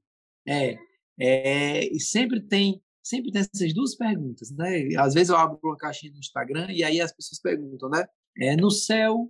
É, 0.48 0.78
é 1.20 1.86
e 1.86 2.00
sempre 2.00 2.42
tem 2.42 2.82
sempre 3.04 3.32
tem 3.32 3.42
essas 3.42 3.74
duas 3.74 3.96
perguntas, 3.96 4.50
né? 4.52 4.88
Às 4.98 5.14
vezes 5.14 5.30
eu 5.30 5.36
abro 5.36 5.60
uma 5.62 5.76
caixinha 5.76 6.12
no 6.14 6.20
Instagram 6.20 6.68
e 6.72 6.84
aí 6.84 7.02
as 7.02 7.14
pessoas 7.14 7.42
perguntam, 7.42 7.90
né? 7.90 8.06
É, 8.40 8.56
no 8.56 8.72
céu 8.72 9.30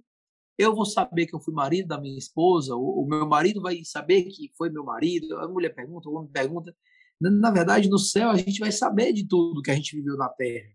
eu 0.58 0.76
vou 0.76 0.86
saber 0.86 1.26
que 1.26 1.36
eu 1.36 1.40
fui 1.40 1.54
marido 1.54 1.88
da 1.88 2.00
minha 2.00 2.18
esposa, 2.18 2.76
o, 2.76 3.04
o 3.04 3.08
meu 3.08 3.28
marido 3.28 3.62
vai 3.62 3.84
saber 3.84 4.24
que 4.26 4.52
foi 4.58 4.70
meu 4.70 4.84
marido, 4.84 5.38
a 5.38 5.48
mulher 5.48 5.74
pergunta, 5.74 6.10
o 6.10 6.14
homem 6.14 6.32
pergunta. 6.32 6.76
Na, 7.20 7.30
na, 7.30 7.52
verdade, 7.52 7.90
no 7.90 7.98
céu, 7.98 8.30
a 8.30 8.38
gente 8.38 8.60
vai 8.60 8.72
saber 8.72 9.14
de 9.14 9.28
tudo 9.28 9.62
que 9.62 9.72
a 9.72 9.76
gente 9.76 9.96
viveu 9.96 10.18
na 10.18 10.30
terra. 10.30 10.70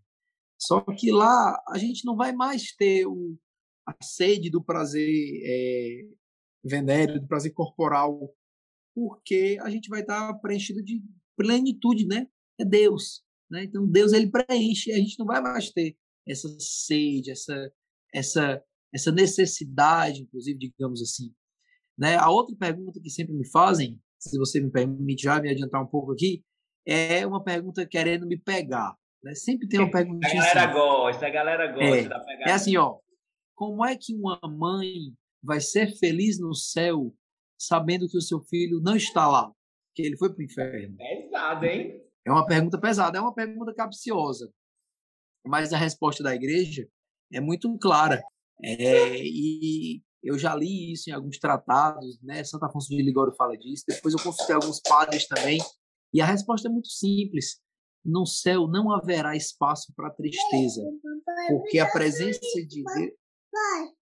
Só 0.57 0.81
que 0.81 1.11
lá, 1.11 1.61
a 1.69 1.77
gente 1.77 2.05
não 2.05 2.15
vai 2.17 2.33
mais 2.33 2.75
ter 2.75 3.05
o, 3.05 3.37
a 3.85 3.95
sede 4.03 4.49
do 4.49 4.63
prazer 4.63 5.09
é, 5.43 6.07
venéreo, 6.63 7.21
do 7.21 7.27
prazer 7.27 7.53
corporal, 7.53 8.33
porque 8.93 9.57
a 9.61 9.69
gente 9.69 9.87
vai 9.89 10.01
estar 10.01 10.33
preenchido 10.39 10.83
de 10.83 11.01
plenitude, 11.37 12.05
né? 12.05 12.27
É 12.59 12.65
Deus. 12.65 13.23
Né? 13.49 13.63
Então, 13.63 13.87
Deus, 13.87 14.11
ele 14.11 14.29
preenche, 14.29 14.91
a 14.91 14.97
gente 14.97 15.17
não 15.17 15.25
vai 15.25 15.41
mais 15.41 15.71
ter 15.71 15.97
essa 16.27 16.49
sede, 16.59 17.31
essa, 17.31 17.73
essa 18.13 18.63
essa 18.93 19.11
necessidade, 19.11 20.21
inclusive, 20.21 20.57
digamos 20.57 21.01
assim. 21.01 21.33
Né? 21.97 22.15
A 22.15 22.29
outra 22.29 22.55
pergunta 22.55 22.99
que 23.01 23.09
sempre 23.09 23.33
me 23.33 23.47
fazem, 23.49 23.99
se 24.17 24.37
você 24.37 24.59
me 24.61 24.71
permite 24.71 25.23
já 25.23 25.41
me 25.41 25.49
adiantar 25.49 25.83
um 25.83 25.87
pouco 25.87 26.11
aqui, 26.11 26.43
é 26.85 27.25
uma 27.25 27.43
pergunta 27.43 27.85
querendo 27.85 28.25
me 28.25 28.37
pegar. 28.37 28.95
Né? 29.23 29.35
Sempre 29.35 29.67
tem 29.67 29.79
uma 29.79 29.91
pergunta. 29.91 30.25
A 30.27 30.33
galera 30.33 30.65
assim, 30.65 30.73
gosta, 30.73 31.27
a 31.27 31.29
galera 31.29 31.67
gosta 31.67 31.97
é, 31.97 32.07
da 32.07 32.19
pegada. 32.19 32.49
É 32.49 32.53
assim, 32.53 32.77
ó. 32.77 32.97
Como 33.55 33.85
é 33.85 33.95
que 33.97 34.15
uma 34.15 34.39
mãe 34.43 35.13
vai 35.43 35.59
ser 35.59 35.97
feliz 35.97 36.39
no 36.39 36.53
céu 36.55 37.13
sabendo 37.57 38.07
que 38.07 38.17
o 38.17 38.21
seu 38.21 38.39
filho 38.41 38.79
não 38.81 38.95
está 38.95 39.27
lá, 39.27 39.51
que 39.93 40.01
ele 40.01 40.17
foi 40.17 40.33
para 40.33 40.39
o 40.39 40.45
inferno? 40.45 40.95
Pesado, 40.95 41.65
hein? 41.65 42.01
É 42.25 42.31
uma 42.31 42.45
pergunta 42.45 42.79
pesada, 42.79 43.17
é 43.17 43.21
uma 43.21 43.33
pergunta 43.33 43.73
capciosa. 43.73 44.49
Mas 45.45 45.73
a 45.73 45.77
resposta 45.77 46.23
da 46.23 46.33
igreja 46.33 46.87
é 47.33 47.41
muito 47.41 47.77
clara. 47.77 48.21
É, 48.63 49.21
e 49.23 50.01
eu 50.21 50.37
já 50.37 50.53
li 50.53 50.91
isso 50.91 51.09
em 51.09 51.13
alguns 51.13 51.39
tratados, 51.39 52.21
né? 52.21 52.43
Santo 52.43 52.65
Afonso 52.65 52.89
de 52.89 53.01
Ligório 53.01 53.33
fala 53.35 53.57
disso. 53.57 53.85
Depois 53.87 54.13
eu 54.13 54.21
consultei 54.21 54.55
alguns 54.55 54.79
padres 54.81 55.27
também. 55.27 55.59
E 56.13 56.21
a 56.21 56.25
resposta 56.25 56.67
é 56.67 56.71
muito 56.71 56.89
simples. 56.89 57.61
No 58.03 58.25
céu 58.25 58.67
não 58.67 58.91
haverá 58.91 59.35
espaço 59.35 59.93
para 59.95 60.09
tristeza, 60.09 60.81
porque 61.49 61.79
a 61.79 61.91
presença 61.91 62.39
de 62.67 62.83
Deus. 62.83 63.13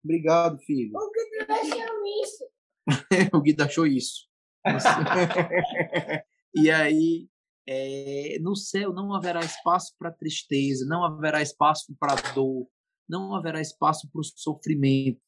Obrigado, 0.04 0.58
filho. 0.60 0.94
O 0.98 1.12
Guido 1.12 1.52
achou 1.52 2.06
isso. 2.24 2.46
o 3.36 3.42
Guido 3.42 3.64
achou 3.64 3.88
isso. 3.88 4.28
e 6.56 6.72
aí, 6.72 7.28
é, 7.68 8.38
no 8.42 8.56
céu 8.56 8.94
não 8.94 9.14
haverá 9.14 9.42
espaço 9.42 9.94
para 10.00 10.12
tristeza, 10.12 10.86
não 10.86 11.04
haverá 11.04 11.42
espaço 11.42 11.96
para 12.00 12.16
dor, 12.34 12.68
não 13.12 13.36
haverá 13.36 13.60
espaço 13.60 14.10
para 14.10 14.22
o 14.22 14.24
sofrimento. 14.24 15.20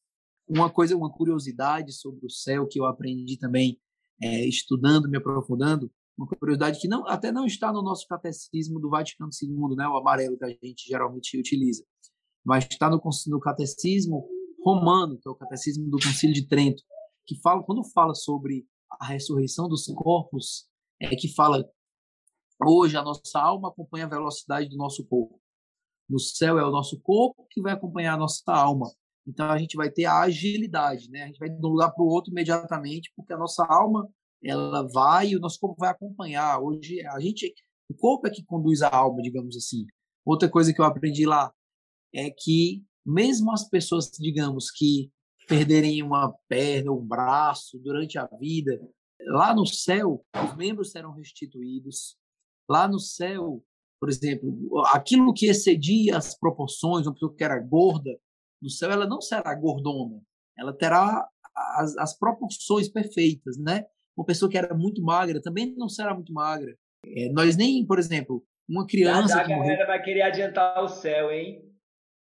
Uma 0.48 0.70
coisa, 0.70 0.96
uma 0.96 1.12
curiosidade 1.12 1.92
sobre 1.94 2.26
o 2.26 2.30
céu 2.30 2.66
que 2.68 2.80
eu 2.80 2.86
aprendi 2.86 3.38
também 3.38 3.80
é, 4.22 4.48
estudando, 4.48 5.10
me 5.10 5.18
aprofundando, 5.18 5.92
uma 6.18 6.28
curiosidade 6.28 6.80
que 6.80 6.88
não, 6.88 7.06
até 7.08 7.32
não 7.32 7.46
está 7.46 7.72
no 7.74 7.82
nosso 7.82 8.08
catecismo 8.08 8.80
do 8.80 8.90
Vaticano 8.90 9.32
II, 9.42 9.76
né, 9.76 9.88
o 9.88 9.98
amarelo 9.98 10.38
que 10.38 10.46
a 10.46 10.50
gente 10.50 10.88
geralmente 10.88 11.38
utiliza. 11.38 11.84
mas 12.46 12.66
está 12.70 12.90
no, 12.90 13.02
no 13.28 13.40
catecismo 13.40 14.28
romano, 14.64 15.18
que 15.20 15.28
é 15.28 15.32
o 15.32 15.36
catecismo 15.36 15.90
do 15.90 15.98
Concílio 15.98 16.34
de 16.34 16.48
Trento, 16.48 16.84
que 17.26 17.40
fala 17.42 17.64
quando 17.64 17.84
fala 17.92 18.14
sobre 18.14 18.66
a 19.00 19.08
ressurreição 19.08 19.68
dos 19.68 19.86
corpos, 19.88 20.68
é 21.02 21.16
que 21.16 21.34
fala 21.34 21.68
hoje 22.66 22.96
a 22.96 23.02
nossa 23.02 23.40
alma 23.40 23.70
acompanha 23.70 24.06
a 24.06 24.10
velocidade 24.10 24.70
do 24.70 24.78
nosso 24.78 25.04
corpo. 25.06 25.43
No 26.10 26.20
céu 26.20 26.60
é 26.60 26.66
o 26.66 26.72
nosso 26.72 27.00
corpo 27.00 27.48
que 27.50 27.62
vai 27.62 27.74
acompanhar 27.74 28.14
a 28.14 28.18
nossa 28.18 28.44
alma. 28.52 28.92
Então 29.26 29.50
a 29.50 29.58
gente 29.58 29.76
vai 29.76 29.90
ter 29.90 30.06
a 30.06 30.22
agilidade, 30.22 31.10
né? 31.10 31.24
A 31.24 31.28
gente 31.28 31.40
vai 31.40 31.50
de 31.50 31.56
um 31.66 31.70
lugar 31.70 31.92
para 31.92 32.04
o 32.04 32.08
outro 32.08 32.32
imediatamente, 32.32 33.12
porque 33.16 33.34
a 33.34 33.38
nossa 33.38 33.66
alma 33.66 34.10
ela 34.44 34.88
vai 34.90 35.30
e 35.30 35.38
o 35.38 35.40
nosso 35.40 35.60
corpo 35.60 35.78
vai 35.80 35.90
acompanhar. 35.90 36.60
Hoje 36.60 37.06
a 37.08 37.20
gente, 37.20 37.54
o 37.90 37.96
corpo 37.96 38.28
é 38.28 38.30
que 38.30 38.44
conduz 38.44 38.82
a 38.82 38.90
alma, 38.90 39.22
digamos 39.22 39.56
assim. 39.56 39.86
Outra 40.26 40.50
coisa 40.50 40.74
que 40.74 40.82
eu 40.82 40.86
aprendi 40.86 41.26
lá 41.26 41.54
é 42.14 42.30
que 42.30 42.84
mesmo 43.06 43.52
as 43.52 43.68
pessoas, 43.68 44.12
digamos, 44.12 44.70
que 44.72 45.12
perderem 45.48 46.02
uma 46.04 46.34
perna 46.48 46.92
um 46.92 47.06
braço 47.06 47.78
durante 47.80 48.18
a 48.18 48.26
vida, 48.40 48.80
lá 49.28 49.54
no 49.54 49.66
céu 49.66 50.24
os 50.36 50.56
membros 50.56 50.92
serão 50.92 51.12
restituídos. 51.12 52.18
Lá 52.70 52.88
no 52.88 53.00
céu, 53.00 53.64
por 54.04 54.10
exemplo, 54.10 54.54
aquilo 54.88 55.34
que 55.34 55.46
excedia 55.46 56.18
as 56.18 56.38
proporções, 56.38 57.08
uma 57.08 57.14
pessoa 57.14 57.34
que 57.34 57.42
era 57.42 57.58
gorda, 57.58 58.12
no 58.62 58.70
céu 58.70 58.92
ela 58.92 59.08
não 59.08 59.22
será 59.22 59.56
gordona, 59.56 60.22
ela 60.60 60.74
terá 60.78 61.26
as, 61.78 61.96
as 61.98 62.20
proporções 62.20 62.90
perfeitas, 62.90 63.58
né? 63.58 63.86
Uma 64.18 64.26
pessoa 64.26 64.52
que 64.52 64.58
era 64.58 64.76
muito 64.76 65.02
magra 65.02 65.42
também 65.42 65.74
não 65.78 65.88
será 65.88 66.14
muito 66.14 66.34
magra. 66.34 66.78
É, 67.06 67.30
nós 67.30 67.56
nem, 67.56 67.86
por 67.86 67.98
exemplo, 67.98 68.46
uma 68.68 68.86
criança. 68.86 69.40
A 69.40 69.48
galera 69.48 69.56
morreu... 69.56 69.88
vai 69.88 70.04
querer 70.04 70.24
adiantar 70.24 70.84
o 70.84 70.90
céu, 70.90 71.32
hein? 71.32 71.64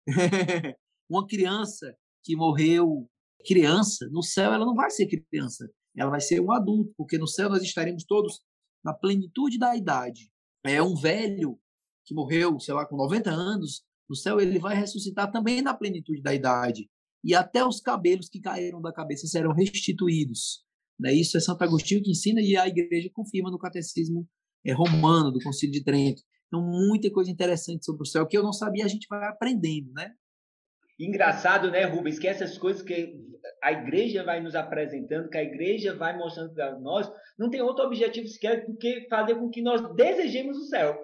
uma 1.11 1.27
criança 1.27 1.95
que 2.25 2.35
morreu 2.35 3.07
criança, 3.47 4.09
no 4.11 4.23
céu 4.23 4.51
ela 4.51 4.65
não 4.65 4.75
vai 4.75 4.89
ser 4.89 5.09
criança, 5.09 5.71
ela 5.95 6.11
vai 6.11 6.23
ser 6.23 6.41
um 6.41 6.51
adulto, 6.53 6.95
porque 6.97 7.19
no 7.19 7.29
céu 7.29 7.51
nós 7.51 7.63
estaremos 7.63 8.03
todos 8.07 8.41
na 8.83 8.95
plenitude 8.95 9.59
da 9.59 9.77
idade. 9.77 10.31
É 10.65 10.83
um 10.83 10.97
velho 10.97 11.61
que 12.07 12.15
morreu, 12.15 12.59
sei 12.61 12.73
lá, 12.73 12.87
com 12.87 12.97
90 12.97 13.31
anos, 13.31 13.83
no 14.09 14.15
céu 14.15 14.41
ele 14.41 14.59
vai 14.59 14.77
ressuscitar 14.77 15.31
também 15.31 15.61
na 15.61 15.75
plenitude 15.75 16.23
da 16.23 16.33
idade. 16.33 16.89
E 17.25 17.35
até 17.35 17.67
os 17.67 17.81
cabelos 17.81 18.29
que 18.29 18.41
caíram 18.41 18.81
da 18.81 18.93
cabeça 18.93 19.27
serão 19.27 19.53
restituídos. 19.53 20.65
Né? 20.99 21.13
Isso 21.13 21.37
é 21.37 21.41
Santo 21.41 21.63
Agostinho 21.63 22.03
que 22.03 22.13
ensina 22.13 22.41
e 22.41 22.57
a 22.57 22.69
igreja 22.69 23.11
confirma 23.13 23.51
no 23.51 23.59
catecismo 23.59 24.27
é, 24.65 24.73
romano, 24.73 25.33
do 25.33 25.41
Concílio 25.41 25.73
de 25.73 25.85
Trento. 25.85 26.23
Então, 26.47 26.63
muita 26.63 27.11
coisa 27.11 27.31
interessante 27.31 27.85
sobre 27.85 28.03
o 28.03 28.07
céu 28.07 28.27
que 28.27 28.39
eu 28.39 28.43
não 28.43 28.53
sabia, 28.53 28.85
a 28.85 28.89
gente 28.89 29.09
vai 29.09 29.27
aprendendo, 29.27 29.93
né? 29.93 30.13
Engraçado, 30.99 31.71
né, 31.71 31.85
Rubens, 31.85 32.19
que 32.19 32.27
essas 32.27 32.57
coisas 32.57 32.83
que 32.83 33.15
a 33.63 33.73
igreja 33.73 34.25
vai 34.25 34.41
nos 34.41 34.55
apresentando, 34.55 35.29
que 35.29 35.37
a 35.37 35.43
igreja 35.43 35.95
vai 35.95 36.17
mostrando 36.17 36.55
para 36.55 36.79
nós, 36.79 37.11
não 37.39 37.51
tem 37.51 37.61
outro 37.61 37.85
objetivo 37.85 38.27
sequer 38.29 38.65
do 38.67 38.77
que 38.77 39.07
fazer 39.11 39.35
com 39.35 39.51
que 39.51 39.61
nós 39.61 39.95
desejemos 39.95 40.57
o 40.57 40.65
céu. 40.65 40.97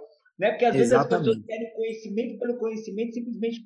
Né? 0.43 0.51
Porque 0.51 0.65
às 0.65 0.75
vezes 0.75 0.91
Exatamente. 0.91 1.29
as 1.29 1.37
pessoas 1.37 1.47
querem 1.47 1.75
conhecimento 1.75 2.39
pelo 2.41 2.59
conhecimento, 2.59 3.15
simplesmente 3.15 3.65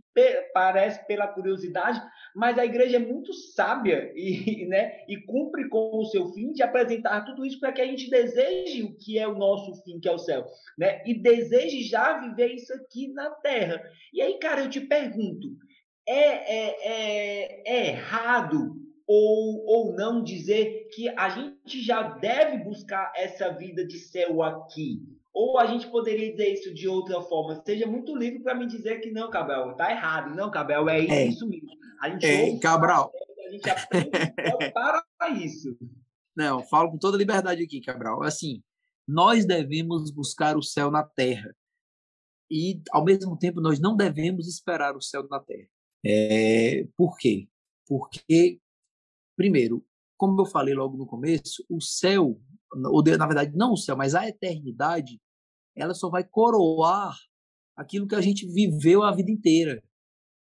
parece 0.52 1.06
pela 1.06 1.26
curiosidade, 1.26 1.98
mas 2.34 2.58
a 2.58 2.66
igreja 2.66 2.96
é 2.96 2.98
muito 2.98 3.32
sábia 3.32 4.12
e, 4.14 4.66
né, 4.68 5.02
e 5.08 5.16
cumpre 5.22 5.70
com 5.70 5.96
o 5.96 6.04
seu 6.04 6.28
fim 6.34 6.52
de 6.52 6.62
apresentar 6.62 7.24
tudo 7.24 7.46
isso 7.46 7.58
para 7.58 7.72
que 7.72 7.80
a 7.80 7.86
gente 7.86 8.10
deseje 8.10 8.82
o 8.82 8.94
que 8.94 9.18
é 9.18 9.26
o 9.26 9.38
nosso 9.38 9.82
fim, 9.84 9.98
que 9.98 10.06
é 10.06 10.12
o 10.12 10.18
céu, 10.18 10.44
né? 10.76 11.02
E 11.06 11.14
deseje 11.14 11.82
já 11.82 12.20
viver 12.20 12.52
isso 12.52 12.74
aqui 12.74 13.08
na 13.08 13.30
terra. 13.30 13.82
E 14.12 14.20
aí, 14.20 14.38
cara, 14.38 14.60
eu 14.60 14.68
te 14.68 14.82
pergunto, 14.82 15.56
é, 16.06 16.18
é, 16.18 16.76
é, 16.82 17.62
é 17.64 17.86
errado 17.86 18.76
ou, 19.06 19.64
ou 19.64 19.94
não 19.94 20.22
dizer 20.22 20.90
que 20.92 21.08
a 21.08 21.30
gente 21.30 21.80
já 21.80 22.02
deve 22.02 22.58
buscar 22.58 23.14
essa 23.16 23.48
vida 23.48 23.82
de 23.86 23.98
céu 23.98 24.42
aqui? 24.42 25.15
Ou 25.36 25.58
a 25.58 25.66
gente 25.66 25.86
poderia 25.90 26.30
dizer 26.30 26.54
isso 26.54 26.72
de 26.72 26.88
outra 26.88 27.20
forma? 27.20 27.62
Seja 27.62 27.86
muito 27.86 28.16
livre 28.16 28.40
para 28.40 28.54
me 28.54 28.66
dizer 28.66 29.00
que 29.00 29.10
não, 29.10 29.28
Cabral, 29.30 29.76
tá 29.76 29.90
errado. 29.90 30.34
Não, 30.34 30.50
Cabral, 30.50 30.88
é, 30.88 31.04
é. 31.04 31.26
isso 31.26 31.46
mesmo. 31.46 31.68
A 32.00 32.08
gente 32.08 32.24
é, 32.24 32.58
Cabral. 32.58 33.12
A 33.46 33.50
gente 33.50 33.68
aprende 33.68 34.10
para 34.72 35.28
isso. 35.32 35.76
Não, 36.34 36.62
falo 36.62 36.90
com 36.90 36.96
toda 36.96 37.18
liberdade 37.18 37.62
aqui, 37.62 37.82
Cabral. 37.82 38.22
Assim, 38.22 38.62
nós 39.06 39.44
devemos 39.44 40.10
buscar 40.10 40.56
o 40.56 40.62
céu 40.62 40.90
na 40.90 41.02
terra. 41.02 41.54
E, 42.50 42.80
ao 42.90 43.04
mesmo 43.04 43.36
tempo, 43.36 43.60
nós 43.60 43.78
não 43.78 43.94
devemos 43.94 44.48
esperar 44.48 44.96
o 44.96 45.02
céu 45.02 45.28
na 45.28 45.38
terra. 45.38 45.68
É, 46.02 46.88
por 46.96 47.18
quê? 47.18 47.46
Porque, 47.86 48.58
primeiro, 49.36 49.84
como 50.16 50.40
eu 50.40 50.46
falei 50.46 50.72
logo 50.72 50.96
no 50.96 51.06
começo, 51.06 51.62
o 51.68 51.78
céu, 51.78 52.40
ou 52.86 53.02
na 53.02 53.26
verdade 53.26 53.54
não 53.54 53.74
o 53.74 53.76
céu, 53.76 53.98
mas 53.98 54.14
a 54.14 54.26
eternidade, 54.26 55.20
ela 55.76 55.94
só 55.94 56.08
vai 56.08 56.24
coroar 56.24 57.14
aquilo 57.76 58.08
que 58.08 58.14
a 58.14 58.20
gente 58.20 58.46
viveu 58.46 59.02
a 59.02 59.14
vida 59.14 59.30
inteira, 59.30 59.82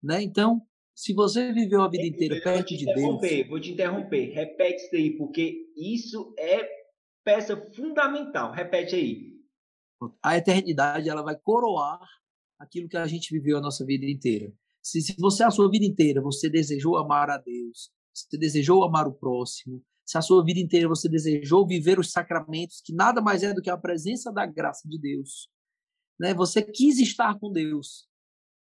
né? 0.01 0.21
Então, 0.21 0.61
se 0.95 1.13
você 1.13 1.51
viveu 1.51 1.81
a 1.81 1.89
vida 1.89 2.05
inteira 2.05 2.39
perto 2.41 2.77
de 2.77 2.85
Deus, 2.85 3.47
vou 3.49 3.59
te 3.59 3.71
interromper, 3.71 4.31
repete 4.31 4.83
isso 4.83 4.95
aí, 4.95 5.17
porque 5.17 5.71
isso 5.75 6.33
é 6.37 6.67
peça 7.23 7.57
fundamental. 7.75 8.51
Repete 8.51 8.95
aí. 8.95 9.33
A 10.21 10.37
eternidade 10.37 11.09
ela 11.09 11.23
vai 11.23 11.35
coroar 11.35 11.99
aquilo 12.59 12.87
que 12.87 12.97
a 12.97 13.07
gente 13.07 13.33
viveu 13.33 13.57
a 13.57 13.61
nossa 13.61 13.85
vida 13.85 14.05
inteira. 14.05 14.53
Se, 14.81 15.01
se 15.01 15.15
você 15.17 15.43
a 15.43 15.51
sua 15.51 15.69
vida 15.69 15.85
inteira 15.85 16.21
você 16.21 16.49
desejou 16.49 16.97
amar 16.97 17.29
a 17.29 17.37
Deus, 17.37 17.89
você 18.13 18.37
desejou 18.37 18.83
amar 18.83 19.07
o 19.07 19.13
próximo, 19.13 19.81
se 20.05 20.17
a 20.17 20.21
sua 20.21 20.43
vida 20.43 20.59
inteira 20.59 20.87
você 20.87 21.07
desejou 21.07 21.65
viver 21.65 21.99
os 21.99 22.11
sacramentos, 22.11 22.81
que 22.83 22.93
nada 22.93 23.21
mais 23.21 23.43
é 23.43 23.53
do 23.53 23.61
que 23.61 23.69
a 23.69 23.77
presença 23.77 24.31
da 24.31 24.45
graça 24.45 24.87
de 24.87 24.99
Deus, 24.99 25.49
né? 26.19 26.33
Você 26.33 26.61
quis 26.61 26.99
estar 26.99 27.39
com 27.39 27.51
Deus, 27.51 28.07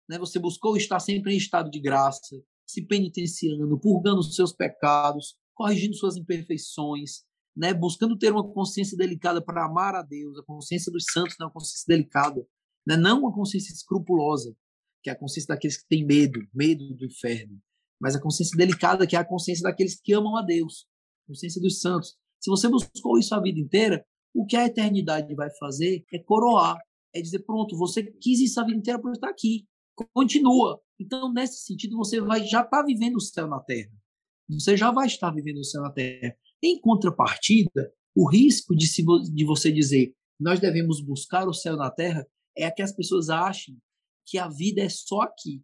né? 0.07 0.17
Você 0.19 0.39
buscou 0.39 0.77
estar 0.77 0.99
sempre 0.99 1.33
em 1.33 1.37
estado 1.37 1.69
de 1.69 1.79
graça, 1.79 2.41
se 2.65 2.81
penitenciando, 2.81 3.79
purgando 3.79 4.19
os 4.19 4.35
seus 4.35 4.53
pecados, 4.53 5.35
corrigindo 5.53 5.95
suas 5.95 6.15
imperfeições, 6.15 7.23
né? 7.55 7.73
Buscando 7.73 8.17
ter 8.17 8.31
uma 8.31 8.47
consciência 8.47 8.97
delicada 8.97 9.41
para 9.41 9.65
amar 9.65 9.95
a 9.95 10.01
Deus, 10.01 10.37
a 10.37 10.43
consciência 10.43 10.91
dos 10.91 11.05
santos 11.11 11.35
é 11.39 11.43
uma 11.43 11.51
consciência 11.51 11.85
delicada, 11.87 12.45
né? 12.85 12.95
Não 12.95 13.19
uma 13.19 13.33
consciência 13.33 13.73
escrupulosa, 13.73 14.55
que 15.03 15.09
é 15.09 15.13
a 15.13 15.17
consciência 15.17 15.53
daqueles 15.53 15.77
que 15.77 15.87
têm 15.87 16.05
medo, 16.05 16.47
medo 16.53 16.93
do 16.93 17.05
inferno, 17.05 17.59
mas 17.99 18.15
a 18.15 18.21
consciência 18.21 18.55
delicada, 18.55 19.05
que 19.07 19.15
é 19.15 19.19
a 19.19 19.25
consciência 19.25 19.63
daqueles 19.63 19.99
que 19.99 20.13
amam 20.13 20.37
a 20.37 20.41
Deus, 20.41 20.87
consciência 21.31 21.61
dos 21.61 21.79
santos. 21.79 22.15
Se 22.39 22.49
você 22.49 22.67
buscou 22.67 23.17
isso 23.17 23.33
a 23.33 23.41
vida 23.41 23.59
inteira, 23.59 24.05
o 24.33 24.45
que 24.45 24.55
a 24.55 24.65
eternidade 24.65 25.33
vai 25.33 25.49
fazer 25.57 26.05
é 26.13 26.19
coroar, 26.19 26.77
é 27.13 27.21
dizer, 27.21 27.39
pronto, 27.39 27.77
você 27.77 28.03
quis 28.03 28.39
isso 28.39 28.59
a 28.59 28.65
vida 28.65 28.77
inteira 28.77 28.99
por 28.99 29.11
estar 29.11 29.29
aqui, 29.29 29.67
continua. 30.13 30.81
Então, 30.99 31.31
nesse 31.33 31.65
sentido, 31.65 31.97
você 31.97 32.21
vai 32.21 32.39
já 32.41 32.61
estar 32.61 32.69
tá 32.69 32.83
vivendo 32.83 33.15
o 33.15 33.21
céu 33.21 33.47
na 33.47 33.59
terra. 33.59 33.91
Você 34.49 34.75
já 34.75 34.91
vai 34.91 35.07
estar 35.07 35.31
vivendo 35.31 35.57
o 35.57 35.63
céu 35.63 35.81
na 35.81 35.91
terra. 35.91 36.35
Em 36.61 36.79
contrapartida, 36.79 37.91
o 38.15 38.29
risco 38.29 38.75
de, 38.75 38.87
se, 38.87 39.03
de 39.33 39.45
você 39.45 39.71
dizer 39.71 40.13
nós 40.39 40.59
devemos 40.59 40.99
buscar 40.99 41.47
o 41.47 41.53
céu 41.53 41.77
na 41.77 41.91
terra 41.91 42.27
é 42.57 42.69
que 42.71 42.81
as 42.81 42.91
pessoas 42.91 43.29
achem 43.29 43.77
que 44.25 44.39
a 44.39 44.49
vida 44.49 44.81
é 44.81 44.89
só 44.89 45.21
aqui. 45.21 45.61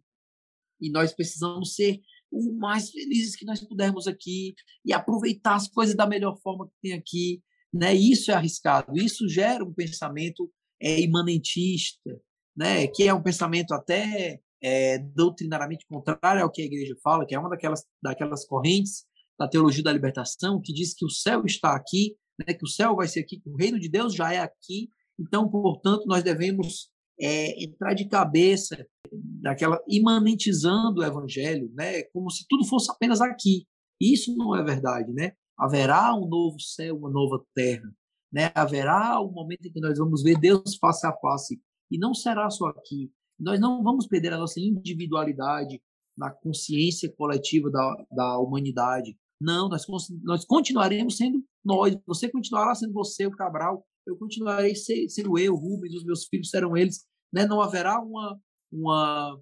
E 0.80 0.88
nós 0.90 1.12
precisamos 1.12 1.74
ser 1.74 2.00
o 2.30 2.52
mais 2.52 2.90
felizes 2.90 3.36
que 3.36 3.44
nós 3.44 3.60
pudermos 3.60 4.06
aqui 4.06 4.54
e 4.84 4.92
aproveitar 4.92 5.54
as 5.54 5.68
coisas 5.68 5.94
da 5.94 6.06
melhor 6.06 6.38
forma 6.40 6.66
que 6.66 6.74
tem 6.82 6.92
aqui. 6.92 7.42
Né? 7.72 7.94
Isso 7.94 8.30
é 8.30 8.34
arriscado, 8.34 8.96
isso 8.96 9.28
gera 9.28 9.64
um 9.64 9.72
pensamento 9.72 10.50
é, 10.80 11.00
imanentista, 11.00 12.18
né? 12.56 12.86
que 12.86 13.06
é 13.06 13.12
um 13.12 13.22
pensamento 13.22 13.72
até 13.72 14.40
é, 14.62 14.98
doutrinariamente 14.98 15.86
contrário 15.86 16.42
ao 16.42 16.50
que 16.50 16.62
a 16.62 16.64
igreja 16.64 16.96
fala, 17.02 17.26
que 17.26 17.34
é 17.34 17.38
uma 17.38 17.50
daquelas, 17.50 17.84
daquelas 18.02 18.46
correntes 18.46 19.04
da 19.38 19.46
teologia 19.46 19.82
da 19.82 19.92
libertação, 19.92 20.60
que 20.60 20.72
diz 20.72 20.94
que 20.94 21.04
o 21.04 21.10
céu 21.10 21.44
está 21.44 21.74
aqui, 21.74 22.16
né? 22.38 22.54
que 22.54 22.64
o 22.64 22.68
céu 22.68 22.96
vai 22.96 23.06
ser 23.06 23.20
aqui, 23.20 23.38
que 23.38 23.48
o 23.48 23.56
reino 23.56 23.78
de 23.78 23.88
Deus 23.88 24.14
já 24.14 24.32
é 24.32 24.38
aqui, 24.38 24.88
então, 25.18 25.48
portanto, 25.48 26.04
nós 26.06 26.22
devemos 26.22 26.90
é, 27.20 27.64
entrar 27.64 27.94
de 27.94 28.08
cabeça 28.08 28.86
daquela 29.12 29.80
imanentizando 29.88 31.00
o 31.00 31.04
evangelho, 31.04 31.70
né, 31.74 32.02
como 32.04 32.30
se 32.30 32.46
tudo 32.48 32.64
fosse 32.64 32.90
apenas 32.90 33.20
aqui. 33.20 33.66
Isso 34.00 34.36
não 34.36 34.54
é 34.54 34.62
verdade, 34.62 35.12
né? 35.12 35.32
Haverá 35.58 36.14
um 36.14 36.28
novo 36.28 36.60
céu, 36.60 36.96
uma 36.96 37.10
nova 37.10 37.44
terra, 37.52 37.92
né? 38.32 38.52
Haverá 38.54 39.20
um 39.20 39.32
momento 39.32 39.66
em 39.66 39.72
que 39.72 39.80
nós 39.80 39.98
vamos 39.98 40.22
ver 40.22 40.38
Deus 40.38 40.76
face 40.76 41.04
a 41.04 41.12
face 41.16 41.60
e 41.90 41.98
não 41.98 42.14
será 42.14 42.48
só 42.48 42.66
aqui. 42.66 43.10
Nós 43.38 43.58
não 43.58 43.82
vamos 43.82 44.06
perder 44.06 44.32
a 44.32 44.38
nossa 44.38 44.60
individualidade 44.60 45.80
na 46.16 46.30
consciência 46.30 47.12
coletiva 47.16 47.70
da, 47.70 48.06
da 48.10 48.38
humanidade. 48.38 49.16
Não, 49.40 49.68
nós, 49.68 49.86
nós 50.22 50.44
continuaremos 50.44 51.16
sendo 51.16 51.44
nós. 51.64 51.96
Você 52.06 52.28
continuará 52.28 52.74
sendo 52.74 52.92
você, 52.92 53.26
o 53.26 53.30
Cabral. 53.30 53.84
Eu 54.08 54.16
continuarei 54.16 54.74
sendo 54.74 55.38
eu, 55.38 55.54
Rubens, 55.54 55.94
os 55.94 56.04
meus 56.04 56.26
filhos 56.26 56.50
serão 56.50 56.76
eles. 56.76 57.06
Né? 57.32 57.46
Não 57.46 57.60
haverá 57.60 58.00
uma, 58.00 58.40
uma, 58.72 59.40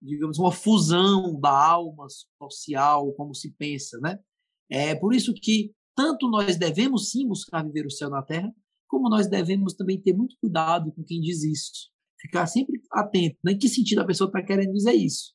digamos, 0.00 0.38
uma 0.38 0.52
fusão 0.52 1.38
da 1.40 1.50
alma 1.50 2.06
social, 2.40 3.12
como 3.14 3.34
se 3.34 3.52
pensa, 3.52 3.98
né? 4.00 4.18
É 4.70 4.94
por 4.94 5.14
isso 5.14 5.32
que 5.34 5.72
tanto 5.94 6.28
nós 6.28 6.56
devemos 6.56 7.10
sim 7.10 7.26
buscar 7.26 7.64
viver 7.64 7.86
o 7.86 7.90
céu 7.90 8.10
na 8.10 8.22
terra, 8.22 8.52
como 8.88 9.08
nós 9.08 9.26
devemos 9.26 9.74
também 9.74 10.00
ter 10.00 10.12
muito 10.12 10.36
cuidado 10.40 10.92
com 10.92 11.02
quem 11.02 11.20
diz 11.20 11.42
isso. 11.42 11.90
Ficar 12.20 12.46
sempre 12.46 12.80
atento. 12.92 13.38
Né? 13.44 13.52
Em 13.52 13.58
que 13.58 13.68
sentido 13.68 14.00
a 14.00 14.06
pessoa 14.06 14.28
está 14.28 14.42
querendo 14.42 14.72
dizer 14.72 14.92
isso? 14.92 15.34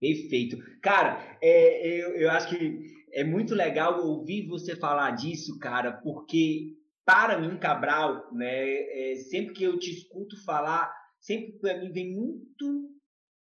Perfeito. 0.00 0.56
Cara, 0.80 1.38
é, 1.42 2.02
eu, 2.02 2.10
eu 2.16 2.30
acho 2.30 2.48
que 2.48 2.98
é 3.12 3.24
muito 3.24 3.54
legal 3.54 4.06
ouvir 4.06 4.46
você 4.46 4.76
falar 4.76 5.10
disso, 5.12 5.58
cara, 5.58 5.92
porque 5.92 6.76
para 7.08 7.38
mim, 7.38 7.56
Cabral, 7.56 8.28
né, 8.34 8.52
é, 8.52 9.16
sempre 9.30 9.54
que 9.54 9.64
eu 9.64 9.78
te 9.78 9.90
escuto 9.90 10.36
falar, 10.44 10.94
sempre 11.18 11.58
para 11.58 11.80
mim 11.80 11.90
vem 11.90 12.12
muito 12.14 12.90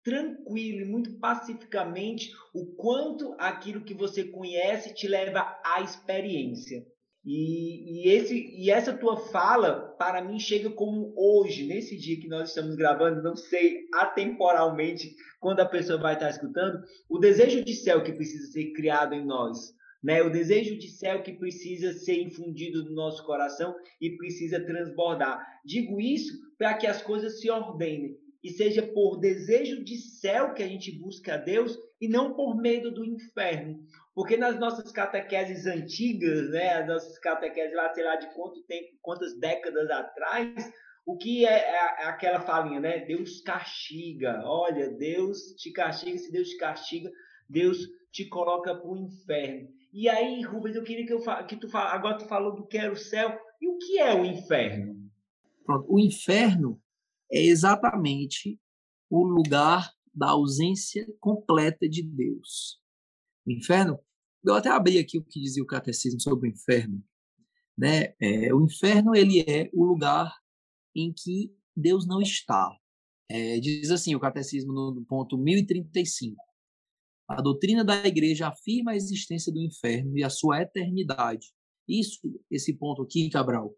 tranquilo 0.04 0.82
e 0.82 0.86
muito 0.86 1.18
pacificamente 1.18 2.30
o 2.54 2.76
quanto 2.76 3.34
aquilo 3.40 3.86
que 3.86 3.94
você 3.94 4.26
conhece 4.26 4.94
te 4.94 5.08
leva 5.08 5.58
à 5.64 5.80
experiência. 5.80 6.84
E, 7.24 8.04
e, 8.04 8.10
esse, 8.10 8.36
e 8.36 8.70
essa 8.70 8.92
tua 8.98 9.16
fala, 9.16 9.96
para 9.98 10.22
mim, 10.22 10.38
chega 10.38 10.70
como 10.70 11.14
hoje, 11.16 11.66
nesse 11.66 11.98
dia 11.98 12.20
que 12.20 12.28
nós 12.28 12.50
estamos 12.50 12.76
gravando, 12.76 13.24
não 13.24 13.38
sei 13.38 13.88
atemporalmente 13.94 15.16
quando 15.40 15.62
a 15.62 15.66
pessoa 15.66 15.98
vai 15.98 16.16
estar 16.16 16.30
escutando, 16.30 16.84
o 17.10 17.18
desejo 17.18 17.64
de 17.64 17.74
céu 17.74 18.04
que 18.04 18.12
precisa 18.12 18.52
ser 18.52 18.74
criado 18.74 19.14
em 19.14 19.26
nós, 19.26 19.74
né? 20.04 20.22
o 20.22 20.30
desejo 20.30 20.78
de 20.78 20.90
céu 20.90 21.24
que 21.24 21.34
precisa 21.34 21.94
ser 21.94 22.22
infundido 22.22 22.84
no 22.84 22.92
nosso 22.92 23.26
coração 23.26 23.76
e 24.02 24.18
precisa 24.18 24.60
transbordar. 24.60 25.40
Digo 25.64 26.02
isso 26.02 26.34
para 26.58 26.74
que 26.74 26.86
as 26.86 27.02
coisas 27.02 27.40
se 27.40 27.50
ordenem 27.50 28.18
e 28.44 28.50
seja 28.50 28.82
por 28.82 29.20
desejo 29.20 29.84
de 29.84 29.96
céu 29.96 30.54
que 30.54 30.62
a 30.62 30.68
gente 30.68 30.92
busca 30.92 31.36
a 31.36 31.38
Deus 31.38 31.80
e 32.02 32.10
não 32.10 32.34
por 32.34 32.56
medo 32.56 32.92
do 32.92 33.06
inferno. 33.06 33.80
Porque 34.14 34.36
nas 34.36 34.60
nossas 34.60 34.92
catequeses 34.92 35.66
antigas, 35.66 36.50
né, 36.50 36.74
as 36.74 36.88
nossas 36.88 37.18
catequeses 37.20 37.74
lá, 37.74 37.92
sei 37.94 38.04
lá, 38.04 38.18
de 38.18 38.28
quanto 38.36 38.62
tempo, 38.64 38.90
quantas 39.02 39.40
décadas 39.40 39.90
atrás, 39.90 40.72
o 41.06 41.18
que 41.18 41.46
é, 41.46 41.54
é, 41.54 41.76
é 42.02 42.06
aquela 42.06 42.42
falinha, 42.42 42.80
né? 42.80 43.00
Deus 43.00 43.42
castiga. 43.42 44.42
Olha, 44.46 44.90
Deus 44.90 45.54
te 45.58 45.72
castiga, 45.72 46.18
se 46.18 46.32
Deus 46.32 46.50
te 46.50 46.58
castiga, 46.58 47.12
Deus 47.50 47.78
te 48.12 48.26
coloca 48.26 48.76
para 48.76 48.90
o 48.90 48.98
inferno. 48.98 49.70
E 49.92 50.10
aí, 50.10 50.42
Rubens, 50.42 50.76
eu 50.76 50.84
queria 50.84 51.06
que, 51.06 51.14
eu, 51.14 51.22
que 51.46 51.56
tu 51.56 51.70
fala, 51.70 51.92
agora 51.92 52.18
tu 52.18 52.26
falou 52.26 52.56
do 52.56 52.66
que 52.66 52.78
era 52.78 52.92
o 52.92 52.98
céu. 52.98 53.38
E 53.62 53.68
o 53.68 53.78
que 53.78 54.00
é 54.00 54.14
o 54.14 54.26
inferno? 54.26 55.10
Pronto, 55.66 55.86
o 55.88 56.00
inferno 56.00 56.82
é 57.32 57.42
exatamente 57.42 58.60
o 59.10 59.24
lugar 59.24 59.94
da 60.14 60.30
ausência 60.30 61.08
completa 61.20 61.88
de 61.88 62.04
Deus. 62.04 62.80
O 63.46 63.52
inferno, 63.52 64.00
eu 64.44 64.54
até 64.56 64.70
abri 64.70 65.00
aqui 65.00 65.18
o 65.18 65.24
que 65.24 65.40
dizia 65.40 65.64
o 65.64 65.68
catecismo 65.68 66.20
sobre 66.20 66.50
o 66.50 66.52
inferno, 66.52 67.04
né? 67.78 68.14
É, 68.20 68.54
o 68.54 68.64
inferno 68.64 69.16
ele 69.16 69.42
é 69.42 69.70
o 69.74 69.84
lugar 69.84 70.36
em 70.96 71.14
que 71.14 71.52
Deus 71.76 72.06
não 72.06 72.22
está. 72.22 72.70
É, 73.30 73.60
diz 73.60 73.90
assim 73.90 74.14
o 74.16 74.20
catecismo 74.20 74.74
no 74.74 75.04
ponto 75.06 75.38
1035. 75.38 76.36
A 77.28 77.42
doutrina 77.42 77.84
da 77.84 78.06
igreja 78.06 78.48
afirma 78.48 78.92
a 78.92 78.96
existência 78.96 79.52
do 79.52 79.62
inferno 79.62 80.18
e 80.18 80.24
a 80.24 80.30
sua 80.30 80.62
eternidade. 80.62 81.48
Isso, 81.88 82.20
esse 82.50 82.74
ponto 82.74 83.02
aqui, 83.02 83.30
Cabral, 83.30 83.76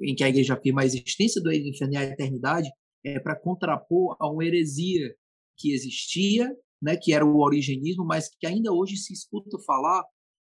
em 0.00 0.14
que 0.14 0.24
a 0.24 0.28
igreja 0.28 0.54
afirma 0.54 0.82
a 0.82 0.86
existência 0.86 1.40
do 1.40 1.52
inferno 1.52 1.94
e 1.94 1.96
a 1.96 2.04
eternidade, 2.04 2.70
é, 3.04 3.18
para 3.18 3.38
contrapor 3.38 4.16
a 4.20 4.30
uma 4.30 4.44
heresia 4.44 5.14
que 5.56 5.72
existia, 5.72 6.54
né, 6.80 6.96
que 6.96 7.12
era 7.12 7.24
o 7.24 7.40
origenismo, 7.40 8.04
mas 8.04 8.28
que 8.28 8.46
ainda 8.46 8.72
hoje 8.72 8.96
se 8.96 9.12
escuta 9.12 9.58
falar 9.66 10.04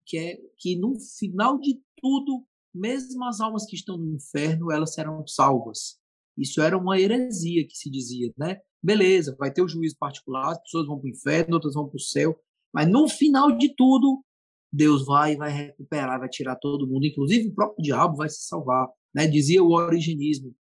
que 0.06 0.18
é 0.18 0.38
que 0.58 0.78
no 0.78 0.98
final 1.20 1.60
de 1.60 1.80
tudo, 1.98 2.46
mesmo 2.74 3.26
as 3.26 3.42
almas 3.42 3.66
que 3.66 3.76
estão 3.76 3.98
no 3.98 4.16
inferno, 4.16 4.72
elas 4.72 4.94
serão 4.94 5.26
salvas. 5.28 5.97
Isso 6.38 6.62
era 6.62 6.78
uma 6.78 7.00
heresia 7.00 7.66
que 7.68 7.76
se 7.76 7.90
dizia, 7.90 8.32
né? 8.38 8.60
Beleza, 8.82 9.36
vai 9.40 9.52
ter 9.52 9.62
o 9.62 9.68
juízo 9.68 9.96
particular, 10.00 10.52
as 10.52 10.62
pessoas 10.62 10.88
vão 10.88 11.00
para 11.00 11.08
o 11.08 11.10
inferno, 11.10 11.56
outras 11.56 11.74
vão 11.74 11.88
para 11.88 11.98
o 11.98 12.00
céu, 12.00 12.40
mas 12.74 12.88
no 12.88 13.08
final 13.08 13.52
de 13.58 13.74
tudo, 13.76 14.24
Deus 14.72 15.06
vai 15.06 15.36
vai 15.36 15.52
recuperar, 15.52 16.20
vai 16.20 16.30
tirar 16.30 16.56
todo 16.58 16.88
mundo, 16.88 17.06
inclusive 17.06 17.48
o 17.48 17.56
próprio 17.56 17.82
diabo 17.84 18.18
vai 18.18 18.30
se 18.30 18.46
salvar, 18.48 18.88
né? 19.14 19.26
Dizia 19.28 19.64
o 19.64 19.72
origenismo 19.72 20.56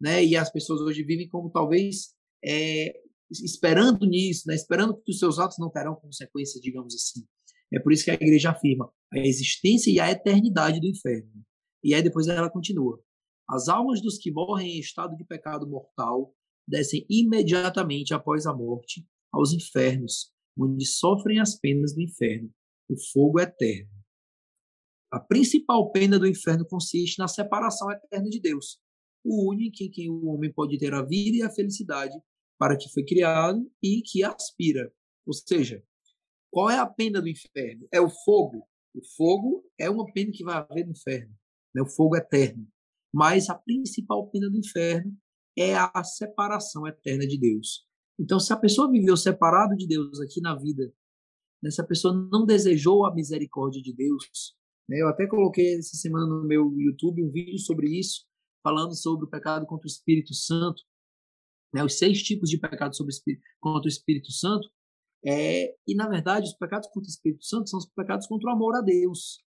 né? 0.00 0.24
E 0.24 0.36
as 0.36 0.50
pessoas 0.50 0.80
hoje 0.80 1.02
vivem 1.02 1.28
como 1.28 1.50
talvez 1.50 2.14
é, 2.44 2.94
esperando 3.30 4.06
nisso, 4.06 4.44
né? 4.46 4.54
Esperando 4.54 4.96
que 4.96 5.10
os 5.10 5.18
seus 5.18 5.38
atos 5.38 5.58
não 5.58 5.70
terão 5.70 5.94
consequências, 5.94 6.62
digamos 6.62 6.94
assim. 6.94 7.26
É 7.72 7.80
por 7.80 7.92
isso 7.92 8.04
que 8.04 8.10
a 8.10 8.14
igreja 8.14 8.50
afirma 8.50 8.90
a 9.12 9.18
existência 9.18 9.90
e 9.90 9.98
a 9.98 10.10
eternidade 10.10 10.80
do 10.80 10.86
inferno. 10.86 11.30
E 11.82 11.94
aí 11.94 12.02
depois 12.02 12.28
ela 12.28 12.50
continua: 12.50 13.00
as 13.48 13.68
almas 13.68 14.00
dos 14.00 14.18
que 14.18 14.30
morrem 14.30 14.76
em 14.76 14.80
estado 14.80 15.16
de 15.16 15.24
pecado 15.24 15.68
mortal 15.68 16.34
descem 16.66 17.06
imediatamente 17.08 18.12
após 18.12 18.46
a 18.46 18.54
morte 18.54 19.06
aos 19.32 19.52
infernos, 19.52 20.32
onde 20.58 20.84
sofrem 20.84 21.38
as 21.38 21.58
penas 21.58 21.94
do 21.94 22.00
inferno, 22.00 22.50
o 22.88 22.96
fogo 23.12 23.40
eterno. 23.40 23.90
A 25.12 25.20
principal 25.20 25.92
pena 25.92 26.18
do 26.18 26.26
inferno 26.26 26.66
consiste 26.66 27.18
na 27.18 27.28
separação 27.28 27.90
eterna 27.90 28.28
de 28.28 28.40
Deus, 28.40 28.80
o 29.24 29.48
único 29.50 29.82
em 29.82 29.90
que 29.90 30.10
o 30.10 30.26
homem 30.26 30.52
pode 30.52 30.78
ter 30.78 30.92
a 30.92 31.02
vida 31.02 31.36
e 31.36 31.42
a 31.42 31.50
felicidade 31.50 32.14
para 32.58 32.76
que 32.76 32.88
foi 32.88 33.04
criado 33.04 33.70
e 33.82 34.02
que 34.02 34.24
aspira. 34.24 34.92
Ou 35.26 35.32
seja, 35.32 35.82
qual 36.50 36.70
é 36.70 36.78
a 36.78 36.86
pena 36.86 37.20
do 37.20 37.28
inferno? 37.28 37.86
É 37.92 38.00
o 38.00 38.08
fogo. 38.08 38.66
O 38.94 39.00
fogo 39.16 39.64
é 39.78 39.90
uma 39.90 40.10
pena 40.12 40.32
que 40.32 40.42
vai 40.42 40.56
haver 40.56 40.86
no 40.86 40.92
inferno, 40.92 41.34
né? 41.74 41.82
o 41.82 41.86
fogo 41.86 42.16
eterno. 42.16 42.66
Mas 43.16 43.48
a 43.48 43.54
principal 43.54 44.28
pena 44.28 44.50
do 44.50 44.58
inferno 44.58 45.10
é 45.56 45.74
a 45.74 46.04
separação 46.04 46.86
eterna 46.86 47.26
de 47.26 47.38
Deus. 47.38 47.86
Então, 48.20 48.38
se 48.38 48.52
a 48.52 48.58
pessoa 48.58 48.90
viveu 48.90 49.16
separado 49.16 49.74
de 49.74 49.86
Deus 49.86 50.20
aqui 50.20 50.38
na 50.38 50.54
vida, 50.54 50.92
né? 51.62 51.70
se 51.70 51.80
a 51.80 51.86
pessoa 51.86 52.12
não 52.30 52.44
desejou 52.44 53.06
a 53.06 53.14
misericórdia 53.14 53.80
de 53.80 53.94
Deus, 53.94 54.54
né? 54.86 55.00
eu 55.00 55.08
até 55.08 55.26
coloquei 55.26 55.78
essa 55.78 55.96
semana 55.96 56.26
no 56.26 56.46
meu 56.46 56.70
YouTube 56.78 57.24
um 57.24 57.30
vídeo 57.30 57.58
sobre 57.58 57.88
isso, 57.88 58.26
falando 58.62 58.94
sobre 58.94 59.24
o 59.24 59.30
pecado 59.30 59.64
contra 59.64 59.86
o 59.86 59.90
Espírito 59.90 60.34
Santo, 60.34 60.82
né, 61.74 61.82
os 61.82 61.96
seis 61.96 62.22
tipos 62.22 62.50
de 62.50 62.58
pecado 62.58 62.94
sobre, 62.94 63.14
contra 63.58 63.86
o 63.86 63.88
Espírito 63.88 64.30
Santo, 64.30 64.68
é, 65.24 65.74
e 65.86 65.94
na 65.94 66.06
verdade 66.06 66.48
os 66.48 66.54
pecados 66.54 66.86
contra 66.88 67.08
o 67.08 67.10
Espírito 67.10 67.46
Santo 67.46 67.70
são 67.70 67.78
os 67.78 67.86
pecados 67.86 68.26
contra 68.26 68.50
o 68.50 68.52
amor 68.52 68.76
a 68.76 68.82
Deus, 68.82 69.42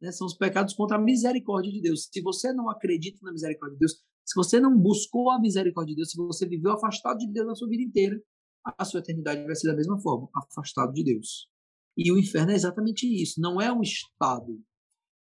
né, 0.00 0.12
são 0.12 0.26
os 0.26 0.34
pecados 0.34 0.74
contra 0.74 0.96
a 0.96 1.00
misericórdia 1.00 1.72
de 1.72 1.80
Deus. 1.80 2.08
Se 2.12 2.20
você 2.22 2.52
não 2.52 2.70
acredita 2.70 3.18
na 3.22 3.32
misericórdia 3.32 3.74
de 3.74 3.80
Deus, 3.80 4.02
se 4.24 4.34
você 4.34 4.60
não 4.60 4.76
buscou 4.76 5.30
a 5.30 5.40
misericórdia 5.40 5.92
de 5.92 5.96
Deus, 5.96 6.10
se 6.10 6.16
você 6.16 6.46
viveu 6.46 6.72
afastado 6.72 7.18
de 7.18 7.26
Deus 7.26 7.46
na 7.46 7.54
sua 7.54 7.68
vida 7.68 7.82
inteira, 7.82 8.22
a 8.64 8.84
sua 8.84 9.00
eternidade 9.00 9.44
vai 9.44 9.54
ser 9.54 9.68
da 9.68 9.76
mesma 9.76 10.00
forma, 10.00 10.28
afastado 10.34 10.92
de 10.92 11.02
Deus. 11.02 11.48
E 11.96 12.10
o 12.12 12.18
inferno 12.18 12.52
é 12.52 12.54
exatamente 12.54 13.06
isso, 13.06 13.40
não 13.40 13.60
é 13.60 13.72
um 13.72 13.82
estado. 13.82 14.60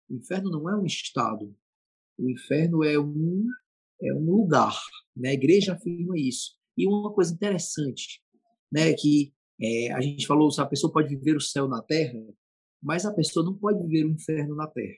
O 0.10 0.16
inferno 0.16 0.50
não 0.50 0.70
é 0.70 0.76
um 0.76 0.86
estado. 0.86 1.54
O 2.18 2.30
inferno 2.30 2.84
é 2.84 3.00
um, 3.00 3.48
é 4.02 4.14
um 4.14 4.32
lugar, 4.32 4.78
né? 5.16 5.30
A 5.30 5.34
igreja 5.34 5.74
afirma 5.74 6.14
isso. 6.18 6.56
E 6.78 6.88
uma 6.88 7.12
coisa 7.14 7.34
interessante, 7.34 8.22
né, 8.72 8.94
que 8.94 9.34
é, 9.62 9.92
a 9.92 10.02
gente 10.02 10.26
falou, 10.26 10.50
a 10.58 10.66
pessoa 10.66 10.92
pode 10.92 11.10
viver 11.16 11.36
o 11.36 11.42
céu 11.42 11.68
na 11.68 11.82
terra, 11.82 12.20
mas 12.82 13.06
a 13.06 13.14
pessoa 13.14 13.46
não 13.46 13.58
pode 13.58 13.82
viver 13.86 14.06
o 14.06 14.12
inferno 14.12 14.56
na 14.56 14.68
terra. 14.68 14.98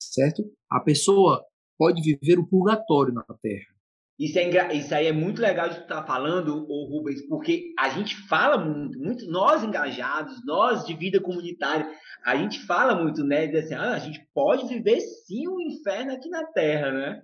Certo? 0.00 0.44
A 0.70 0.80
pessoa 0.80 1.44
pode 1.78 2.02
viver 2.02 2.38
o 2.38 2.46
purgatório 2.46 3.12
na 3.12 3.24
terra. 3.42 3.76
Isso, 4.18 4.38
é, 4.38 4.74
isso 4.74 4.94
aí 4.94 5.06
é 5.06 5.12
muito 5.12 5.42
legal 5.42 5.68
de 5.68 5.76
tu 5.76 5.82
estar 5.82 6.00
tá 6.00 6.06
falando, 6.06 6.66
ô 6.70 6.86
Rubens, 6.86 7.26
porque 7.28 7.74
a 7.78 7.90
gente 7.90 8.16
fala 8.28 8.56
muito, 8.56 8.98
muito, 8.98 9.26
nós 9.30 9.62
engajados, 9.62 10.42
nós 10.46 10.86
de 10.86 10.94
vida 10.94 11.20
comunitária, 11.20 11.86
a 12.24 12.34
gente 12.34 12.60
fala 12.60 12.94
muito, 12.94 13.22
né? 13.22 13.46
De 13.46 13.58
assim, 13.58 13.74
ah, 13.74 13.92
a 13.92 13.98
gente 13.98 14.26
pode 14.32 14.66
viver 14.68 15.00
sim 15.00 15.46
o 15.46 15.56
um 15.56 15.60
inferno 15.60 16.12
aqui 16.12 16.30
na 16.30 16.46
Terra, 16.46 16.92
né? 16.92 17.22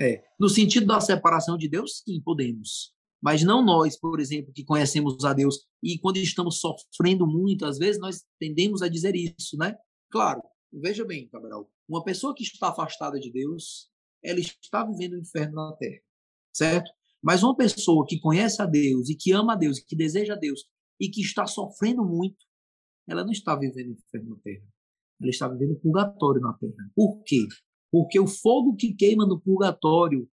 É, 0.00 0.22
no 0.40 0.48
sentido 0.48 0.86
da 0.86 1.00
separação 1.00 1.58
de 1.58 1.68
Deus, 1.68 2.02
sim, 2.02 2.20
podemos. 2.22 2.95
Mas 3.22 3.42
não 3.42 3.64
nós, 3.64 3.98
por 3.98 4.20
exemplo, 4.20 4.52
que 4.52 4.64
conhecemos 4.64 5.24
a 5.24 5.32
Deus 5.32 5.66
e 5.82 5.98
quando 5.98 6.18
estamos 6.18 6.60
sofrendo 6.60 7.26
muito, 7.26 7.64
às 7.64 7.78
vezes 7.78 8.00
nós 8.00 8.22
tendemos 8.38 8.82
a 8.82 8.88
dizer 8.88 9.14
isso, 9.16 9.56
né? 9.58 9.74
Claro, 10.10 10.42
veja 10.72 11.04
bem, 11.04 11.28
Cabral, 11.28 11.68
uma 11.88 12.04
pessoa 12.04 12.34
que 12.34 12.42
está 12.42 12.68
afastada 12.68 13.18
de 13.18 13.30
Deus, 13.32 13.88
ela 14.22 14.38
está 14.38 14.84
vivendo 14.84 15.14
o 15.14 15.18
inferno 15.18 15.54
na 15.54 15.72
terra 15.76 16.06
certo? 16.56 16.90
Mas 17.22 17.42
uma 17.42 17.56
pessoa 17.56 18.06
que 18.06 18.18
conhece 18.18 18.62
a 18.62 18.66
Deus 18.66 19.10
e 19.10 19.14
que 19.14 19.32
ama 19.32 19.52
a 19.52 19.56
Deus 19.56 19.78
que 19.80 19.94
deseja 19.94 20.34
a 20.34 20.38
Deus 20.38 20.64
e 21.00 21.08
que 21.08 21.20
está 21.20 21.46
sofrendo 21.46 22.04
muito, 22.04 22.36
ela 23.06 23.22
não 23.22 23.30
está 23.30 23.54
vivendo 23.54 23.88
o 23.88 23.92
inferno 23.92 24.30
na 24.30 24.36
terra. 24.42 24.64
Ela 25.20 25.30
está 25.30 25.48
vivendo 25.48 25.78
purgatório 25.80 26.40
na 26.40 26.54
terra. 26.54 26.90
Por 26.94 27.22
quê? 27.24 27.46
Porque 27.90 28.18
o 28.18 28.26
fogo 28.26 28.74
que 28.74 28.94
queima 28.94 29.26
no 29.26 29.40
purgatório 29.40 30.28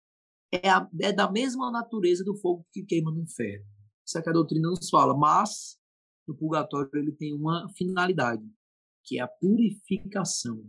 é, 0.53 0.69
a, 0.69 0.89
é 1.01 1.13
da 1.13 1.31
mesma 1.31 1.71
natureza 1.71 2.23
do 2.23 2.37
fogo 2.37 2.67
que 2.73 2.85
queima 2.85 3.11
no 3.11 3.21
inferno. 3.21 3.65
Isso 4.07 4.19
é 4.19 4.23
que 4.23 4.29
a 4.29 4.33
doutrina 4.33 4.69
nos 4.69 4.91
fala. 4.91 5.17
Mas 5.17 5.79
no 6.27 6.37
purgatório 6.37 6.91
ele 6.95 7.13
tem 7.13 7.35
uma 7.35 7.69
finalidade, 7.77 8.45
que 9.05 9.19
é 9.19 9.23
a 9.23 9.29
purificação. 9.29 10.65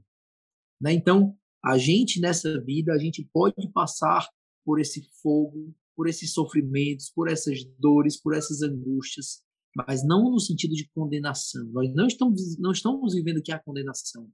Né? 0.81 0.93
Então, 0.93 1.37
a 1.63 1.77
gente 1.77 2.19
nessa 2.19 2.59
vida, 2.61 2.93
a 2.93 2.97
gente 2.97 3.27
pode 3.33 3.69
passar 3.71 4.27
por 4.65 4.79
esse 4.79 5.01
fogo, 5.21 5.73
por 5.95 6.07
esses 6.07 6.33
sofrimentos, 6.33 7.11
por 7.13 7.29
essas 7.29 7.63
dores, 7.77 8.19
por 8.21 8.33
essas 8.33 8.61
angústias, 8.61 9.43
mas 9.75 10.05
não 10.05 10.31
no 10.31 10.39
sentido 10.39 10.73
de 10.73 10.89
condenação. 10.93 11.65
Nós 11.71 11.93
não 11.93 12.07
estamos, 12.07 12.57
não 12.59 12.71
estamos 12.71 13.13
vivendo 13.13 13.37
aqui 13.37 13.51
a 13.51 13.59
condenação. 13.59 14.29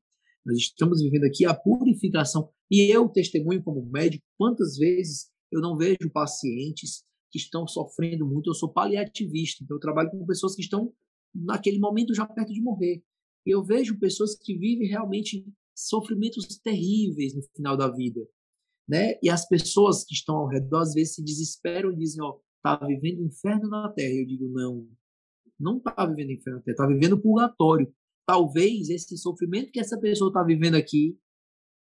Nós 0.45 0.57
estamos 0.57 1.01
vivendo 1.01 1.25
aqui 1.25 1.45
a 1.45 1.53
purificação. 1.53 2.49
E 2.69 2.91
eu 2.91 3.07
testemunho 3.09 3.63
como 3.63 3.85
médico, 3.85 4.23
quantas 4.37 4.77
vezes 4.77 5.29
eu 5.51 5.61
não 5.61 5.77
vejo 5.77 6.09
pacientes 6.11 7.03
que 7.31 7.37
estão 7.37 7.67
sofrendo 7.67 8.25
muito. 8.25 8.49
Eu 8.49 8.53
sou 8.53 8.71
paliativista, 8.71 9.63
então 9.63 9.77
eu 9.77 9.81
trabalho 9.81 10.11
com 10.11 10.25
pessoas 10.25 10.55
que 10.55 10.61
estão 10.61 10.93
naquele 11.33 11.79
momento 11.79 12.13
já 12.13 12.25
perto 12.25 12.53
de 12.53 12.61
morrer. 12.61 13.03
Eu 13.45 13.63
vejo 13.63 13.99
pessoas 13.99 14.35
que 14.35 14.57
vivem 14.57 14.87
realmente 14.87 15.45
sofrimentos 15.75 16.45
terríveis 16.59 17.35
no 17.35 17.41
final 17.55 17.77
da 17.77 17.89
vida, 17.89 18.21
né? 18.87 19.17
E 19.23 19.29
as 19.29 19.47
pessoas 19.47 20.03
que 20.03 20.13
estão 20.13 20.35
ao 20.35 20.47
redor 20.47 20.81
às 20.81 20.93
vezes 20.93 21.15
se 21.15 21.23
desesperam 21.23 21.91
e 21.91 21.95
dizem, 21.95 22.21
ó, 22.21 22.31
oh, 22.31 22.41
tá 22.61 22.75
vivendo 22.85 23.23
inferno 23.23 23.69
na 23.69 23.89
terra. 23.89 24.13
Eu 24.13 24.25
digo, 24.25 24.49
não, 24.49 24.87
não 25.59 25.77
está 25.77 26.05
vivendo 26.05 26.31
inferno, 26.31 26.61
está 26.65 26.85
vivendo 26.85 27.19
purgatório. 27.19 27.91
Talvez 28.25 28.89
esse 28.89 29.17
sofrimento 29.17 29.71
que 29.71 29.79
essa 29.79 29.99
pessoa 29.99 30.29
está 30.29 30.43
vivendo 30.43 30.75
aqui, 30.75 31.17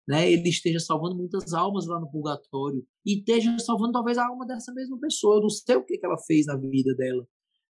né, 0.09 0.33
ele 0.33 0.49
esteja 0.49 0.81
salvando 0.81 1.15
muitas 1.15 1.53
almas 1.53 1.87
lá 1.87 2.01
no 2.01 2.11
purgatório 2.11 2.83
e 3.05 3.19
esteja 3.19 3.59
salvando 3.59 3.93
talvez 3.93 4.17
a 4.17 4.27
alma 4.27 4.47
dessa 4.47 4.73
mesma 4.73 4.99
pessoa. 4.99 5.37
Eu 5.37 5.43
não 5.43 5.51
sei 5.51 5.77
o 5.77 5.85
que, 5.85 5.99
que 5.99 6.07
ela 6.07 6.17
fez 6.17 6.47
na 6.47 6.57
vida 6.57 6.95
dela, 6.95 7.29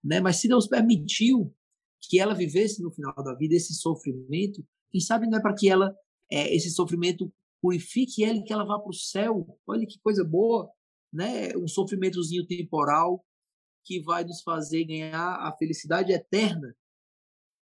né? 0.03 0.19
Mas 0.19 0.37
se 0.37 0.47
Deus 0.47 0.67
permitiu 0.67 1.55
que 2.01 2.19
ela 2.19 2.33
vivesse 2.33 2.81
no 2.81 2.91
final 2.91 3.13
da 3.23 3.35
vida 3.35 3.53
esse 3.53 3.75
sofrimento, 3.75 4.65
quem 4.89 4.99
sabe 4.99 5.27
não 5.27 5.37
é 5.37 5.41
para 5.41 5.53
que 5.53 5.69
ela 5.69 5.95
é, 6.31 6.53
esse 6.55 6.71
sofrimento 6.71 7.31
purifique 7.61 8.23
ela 8.23 8.39
e 8.39 8.43
que 8.43 8.51
ela 8.51 8.65
vá 8.65 8.79
para 8.79 8.89
o 8.89 8.95
céu. 8.95 9.45
Olha 9.67 9.85
que 9.85 9.99
coisa 9.99 10.23
boa, 10.23 10.67
né? 11.13 11.55
Um 11.55 11.67
sofrimentozinho 11.67 12.47
temporal 12.47 13.23
que 13.85 14.01
vai 14.01 14.23
nos 14.23 14.41
fazer 14.41 14.85
ganhar 14.85 15.35
a 15.35 15.55
felicidade 15.55 16.11
eterna. 16.11 16.75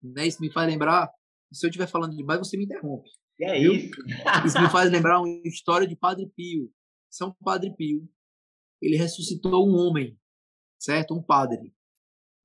Né? 0.01 0.25
Isso 0.25 0.41
me 0.41 0.51
faz 0.51 0.67
lembrar, 0.67 1.11
se 1.53 1.63
eu 1.63 1.69
estiver 1.69 1.87
falando 1.87 2.15
demais, 2.15 2.39
você 2.39 2.57
me 2.57 2.65
interrompe. 2.65 3.11
É 3.39 3.59
viu? 3.59 3.73
isso. 3.73 4.01
isso 4.45 4.61
me 4.61 4.69
faz 4.69 4.91
lembrar 4.91 5.19
uma 5.21 5.41
história 5.45 5.87
de 5.87 5.95
Padre 5.95 6.27
Pio. 6.35 6.71
São 7.09 7.33
Padre 7.43 7.75
Pio, 7.75 8.09
ele 8.81 8.97
ressuscitou 8.97 9.67
um 9.67 9.75
homem, 9.75 10.19
certo? 10.79 11.13
Um 11.13 11.21
padre. 11.21 11.73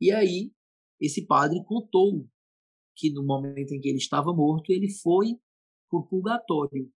E 0.01 0.11
aí, 0.11 0.53
esse 1.01 1.27
padre 1.27 1.63
contou 1.65 2.27
que 2.97 3.11
no 3.13 3.25
momento 3.25 3.73
em 3.73 3.81
que 3.81 3.89
ele 3.89 3.99
estava 3.99 4.33
morto, 4.33 4.71
ele 4.71 4.91
foi 4.91 5.39
para 5.89 5.99
o 5.99 6.07
purgatório. 6.07 6.93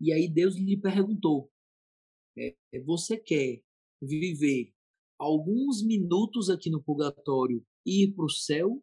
E 0.00 0.12
aí 0.12 0.28
Deus 0.28 0.56
lhe 0.56 0.80
perguntou: 0.80 1.50
é, 2.36 2.54
Você 2.84 3.18
quer 3.18 3.62
viver 4.00 4.72
alguns 5.18 5.84
minutos 5.84 6.48
aqui 6.48 6.70
no 6.70 6.82
purgatório 6.82 7.64
e 7.84 8.04
ir 8.04 8.14
para 8.14 8.24
o 8.24 8.30
céu? 8.30 8.82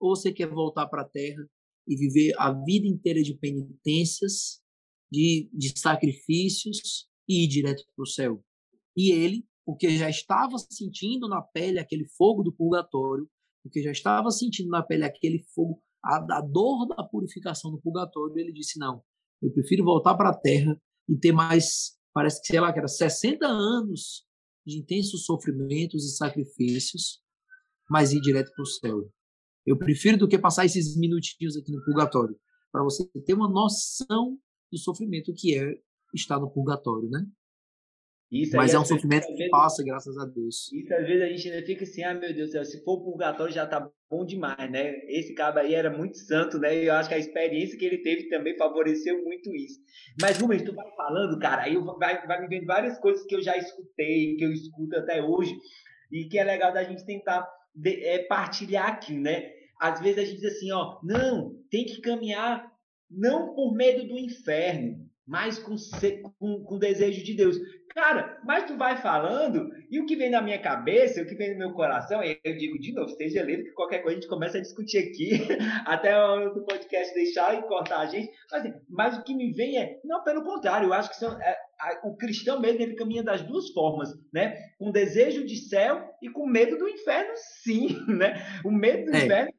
Ou 0.00 0.16
você 0.16 0.32
quer 0.32 0.48
voltar 0.48 0.86
para 0.86 1.02
a 1.02 1.08
terra 1.08 1.48
e 1.86 1.96
viver 1.96 2.34
a 2.38 2.52
vida 2.52 2.86
inteira 2.86 3.22
de 3.22 3.34
penitências, 3.34 4.60
de, 5.10 5.48
de 5.52 5.78
sacrifícios 5.78 7.08
e 7.28 7.44
ir 7.44 7.48
direto 7.48 7.84
para 7.94 8.02
o 8.02 8.06
céu? 8.06 8.42
E 8.96 9.12
ele, 9.12 9.44
porque 9.64 9.96
já 9.96 10.08
estava 10.08 10.56
sentindo 10.58 11.28
na 11.28 11.42
pele 11.42 11.78
aquele 11.78 12.06
fogo 12.16 12.42
do 12.42 12.52
purgatório, 12.52 13.28
porque 13.62 13.82
já 13.82 13.90
estava 13.90 14.30
sentindo 14.30 14.68
na 14.68 14.82
pele 14.82 15.04
aquele 15.04 15.42
fogo, 15.54 15.82
a, 16.04 16.38
a 16.38 16.40
dor 16.40 16.86
da 16.86 17.02
purificação 17.02 17.70
do 17.70 17.80
purgatório, 17.80 18.38
ele 18.38 18.52
disse: 18.52 18.78
Não, 18.78 19.02
eu 19.42 19.50
prefiro 19.52 19.84
voltar 19.84 20.14
para 20.14 20.30
a 20.30 20.36
terra 20.36 20.78
e 21.08 21.16
ter 21.16 21.32
mais, 21.32 21.98
parece 22.12 22.40
que 22.40 22.48
sei 22.48 22.60
lá, 22.60 22.72
que 22.72 22.78
era 22.78 22.88
60 22.88 23.46
anos 23.46 24.26
de 24.66 24.78
intensos 24.78 25.24
sofrimentos 25.24 26.04
e 26.04 26.16
sacrifícios, 26.16 27.20
mas 27.90 28.12
ir 28.12 28.20
direto 28.20 28.50
para 28.54 28.62
o 28.62 28.66
céu. 28.66 29.10
Eu 29.66 29.76
prefiro 29.76 30.18
do 30.18 30.28
que 30.28 30.38
passar 30.38 30.64
esses 30.64 30.96
minutinhos 30.96 31.56
aqui 31.56 31.72
no 31.72 31.82
purgatório, 31.84 32.36
para 32.70 32.82
você 32.82 33.08
ter 33.24 33.34
uma 33.34 33.48
noção 33.48 34.38
do 34.70 34.78
sofrimento 34.78 35.32
que 35.34 35.56
é 35.56 35.74
estar 36.14 36.38
no 36.38 36.50
purgatório, 36.50 37.08
né? 37.08 37.24
Isso 38.30 38.56
Mas 38.56 38.74
é 38.74 38.78
um 38.78 38.84
sofrimento 38.84 39.26
que 39.26 39.48
passa, 39.48 39.84
graças 39.84 40.18
a 40.18 40.24
Deus. 40.24 40.72
Isso 40.72 40.92
às 40.92 41.06
vezes 41.06 41.22
a 41.22 41.28
gente 41.28 41.48
ainda 41.50 41.66
fica 41.66 41.84
assim, 41.84 42.02
ah, 42.02 42.14
meu 42.14 42.34
Deus 42.34 42.48
do 42.48 42.52
céu, 42.52 42.64
se 42.64 42.82
for 42.82 43.00
purgatório 43.04 43.54
já 43.54 43.64
tá 43.64 43.88
bom 44.10 44.24
demais, 44.24 44.70
né? 44.70 44.92
Esse 45.06 45.34
cara 45.34 45.60
aí 45.60 45.74
era 45.74 45.96
muito 45.96 46.18
santo, 46.18 46.58
né? 46.58 46.82
E 46.82 46.86
eu 46.86 46.94
acho 46.94 47.08
que 47.08 47.14
a 47.14 47.18
experiência 47.18 47.78
que 47.78 47.84
ele 47.84 47.98
teve 47.98 48.28
também 48.28 48.56
favoreceu 48.56 49.22
muito 49.22 49.54
isso. 49.54 49.78
Mas, 50.20 50.38
Rubens, 50.38 50.62
tu 50.62 50.74
vai 50.74 50.90
falando, 50.96 51.38
cara, 51.38 51.62
aí 51.62 51.76
vai, 51.76 52.26
vai 52.26 52.40
me 52.40 52.48
vendo 52.48 52.66
várias 52.66 52.98
coisas 52.98 53.24
que 53.24 53.36
eu 53.36 53.42
já 53.42 53.56
escutei, 53.56 54.34
que 54.36 54.44
eu 54.44 54.52
escuto 54.52 54.96
até 54.96 55.22
hoje, 55.22 55.54
e 56.10 56.24
que 56.24 56.36
é 56.36 56.42
legal 56.42 56.72
da 56.72 56.82
gente 56.82 57.06
tentar 57.06 57.40
é, 57.40 57.48
partilhar 58.28 58.88
aqui, 58.88 59.14
né? 59.14 59.52
Às 59.80 60.00
vezes 60.00 60.18
a 60.18 60.24
gente 60.24 60.40
diz 60.40 60.56
assim, 60.56 60.72
ó, 60.72 60.98
não, 61.02 61.56
tem 61.70 61.84
que 61.84 62.00
caminhar 62.00 62.72
não 63.10 63.54
por 63.54 63.74
medo 63.74 64.06
do 64.06 64.18
inferno, 64.18 65.08
mas 65.26 65.58
com, 65.58 65.76
com, 66.38 66.64
com 66.64 66.78
desejo 66.78 67.22
de 67.22 67.34
Deus. 67.34 67.58
Cara, 67.94 68.40
mas 68.44 68.64
tu 68.64 68.76
vai 68.76 68.96
falando, 68.96 69.70
e 69.88 70.00
o 70.00 70.06
que 70.06 70.16
vem 70.16 70.28
na 70.28 70.42
minha 70.42 70.60
cabeça, 70.60 71.22
o 71.22 71.26
que 71.26 71.36
vem 71.36 71.52
no 71.52 71.58
meu 71.58 71.72
coração, 71.74 72.20
eu 72.22 72.56
digo 72.56 72.76
de 72.78 72.92
novo, 72.92 73.08
esteja 73.08 73.42
livre, 73.42 73.66
que 73.66 73.72
qualquer 73.72 74.00
coisa 74.00 74.18
a 74.18 74.20
gente 74.20 74.28
começa 74.28 74.58
a 74.58 74.60
discutir 74.60 74.98
aqui, 74.98 75.30
até 75.86 76.18
o 76.18 76.64
podcast 76.64 77.14
deixar 77.14 77.56
e 77.56 77.62
cortar 77.62 78.00
a 78.00 78.06
gente. 78.06 78.32
Mas, 78.50 78.74
mas, 78.88 79.18
o 79.18 79.22
que 79.22 79.34
me 79.34 79.52
vem 79.52 79.78
é, 79.78 80.00
não, 80.04 80.24
pelo 80.24 80.42
contrário, 80.42 80.88
eu 80.88 80.92
acho 80.92 81.08
que 81.10 81.16
são, 81.16 81.40
é, 81.40 81.56
o 82.04 82.16
cristão 82.16 82.60
mesmo, 82.60 82.82
ele 82.82 82.94
caminha 82.94 83.22
das 83.22 83.42
duas 83.42 83.70
formas, 83.70 84.10
né? 84.32 84.56
Com 84.78 84.90
desejo 84.90 85.44
de 85.44 85.56
céu 85.56 86.02
e 86.22 86.30
com 86.30 86.46
medo 86.46 86.76
do 86.78 86.88
inferno, 86.88 87.32
sim, 87.62 87.96
né? 88.08 88.44
O 88.64 88.70
medo 88.70 89.10
do 89.10 89.16
é. 89.16 89.24
inferno. 89.24 89.52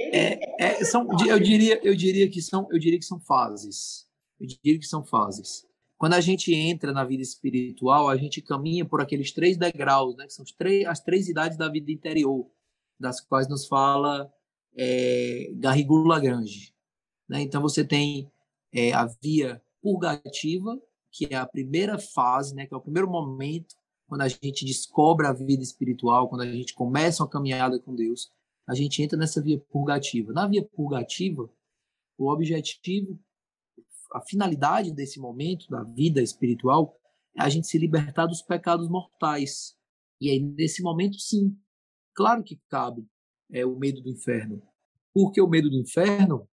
É, 0.00 0.64
é, 0.64 0.84
são, 0.84 1.08
eu 1.26 1.40
diria, 1.40 1.80
eu 1.82 1.94
diria 1.94 2.30
que 2.30 2.40
são, 2.40 2.68
eu 2.70 2.78
diria 2.78 2.98
que 2.98 3.04
são 3.04 3.18
fases. 3.18 4.06
Eu 4.38 4.46
diria 4.46 4.78
que 4.78 4.86
são 4.86 5.04
fases. 5.04 5.66
Quando 5.96 6.14
a 6.14 6.20
gente 6.20 6.54
entra 6.54 6.92
na 6.92 7.04
vida 7.04 7.22
espiritual, 7.22 8.08
a 8.08 8.16
gente 8.16 8.40
caminha 8.40 8.84
por 8.84 9.00
aqueles 9.00 9.32
três 9.32 9.56
degraus, 9.56 10.16
né, 10.16 10.26
que 10.26 10.32
são 10.32 10.44
três, 10.56 10.86
as 10.86 11.00
três 11.00 11.28
idades 11.28 11.58
da 11.58 11.68
vida 11.68 11.90
interior, 11.90 12.48
das 13.00 13.20
quais 13.20 13.48
nos 13.48 13.66
fala 13.66 14.32
é, 14.76 15.50
Garrigou 15.54 16.04
Lagrange. 16.04 16.72
Né? 17.28 17.42
Então, 17.42 17.60
você 17.60 17.84
tem 17.84 18.30
é, 18.72 18.92
a 18.92 19.06
via 19.20 19.60
purgativa, 19.82 20.80
que 21.10 21.26
é 21.30 21.36
a 21.36 21.46
primeira 21.46 21.98
fase, 21.98 22.54
né, 22.54 22.66
que 22.66 22.74
é 22.74 22.76
o 22.76 22.80
primeiro 22.80 23.10
momento 23.10 23.74
quando 24.06 24.22
a 24.22 24.28
gente 24.28 24.64
descobre 24.64 25.26
a 25.26 25.32
vida 25.32 25.62
espiritual, 25.62 26.28
quando 26.28 26.40
a 26.40 26.50
gente 26.50 26.74
começa 26.74 27.22
uma 27.22 27.28
caminhada 27.28 27.78
com 27.78 27.94
Deus, 27.94 28.32
a 28.66 28.74
gente 28.74 29.02
entra 29.02 29.18
nessa 29.18 29.42
via 29.42 29.58
purgativa. 29.70 30.32
Na 30.32 30.46
via 30.46 30.64
purgativa, 30.64 31.48
o 32.16 32.32
objetivo 32.32 33.18
a 34.12 34.20
finalidade 34.20 34.92
desse 34.92 35.20
momento 35.20 35.68
da 35.68 35.82
vida 35.82 36.22
espiritual 36.22 36.98
é 37.36 37.42
a 37.42 37.48
gente 37.48 37.66
se 37.66 37.78
libertar 37.78 38.26
dos 38.26 38.42
pecados 38.42 38.88
mortais. 38.88 39.76
E 40.20 40.30
aí, 40.30 40.40
nesse 40.40 40.82
momento, 40.82 41.18
sim, 41.18 41.56
claro 42.14 42.42
que 42.42 42.60
cabe 42.68 43.06
é, 43.50 43.64
o 43.64 43.76
medo 43.76 44.00
do 44.00 44.08
inferno. 44.08 44.62
Porque 45.12 45.40
o 45.40 45.48
medo 45.48 45.70
do 45.70 45.76
inferno 45.76 46.48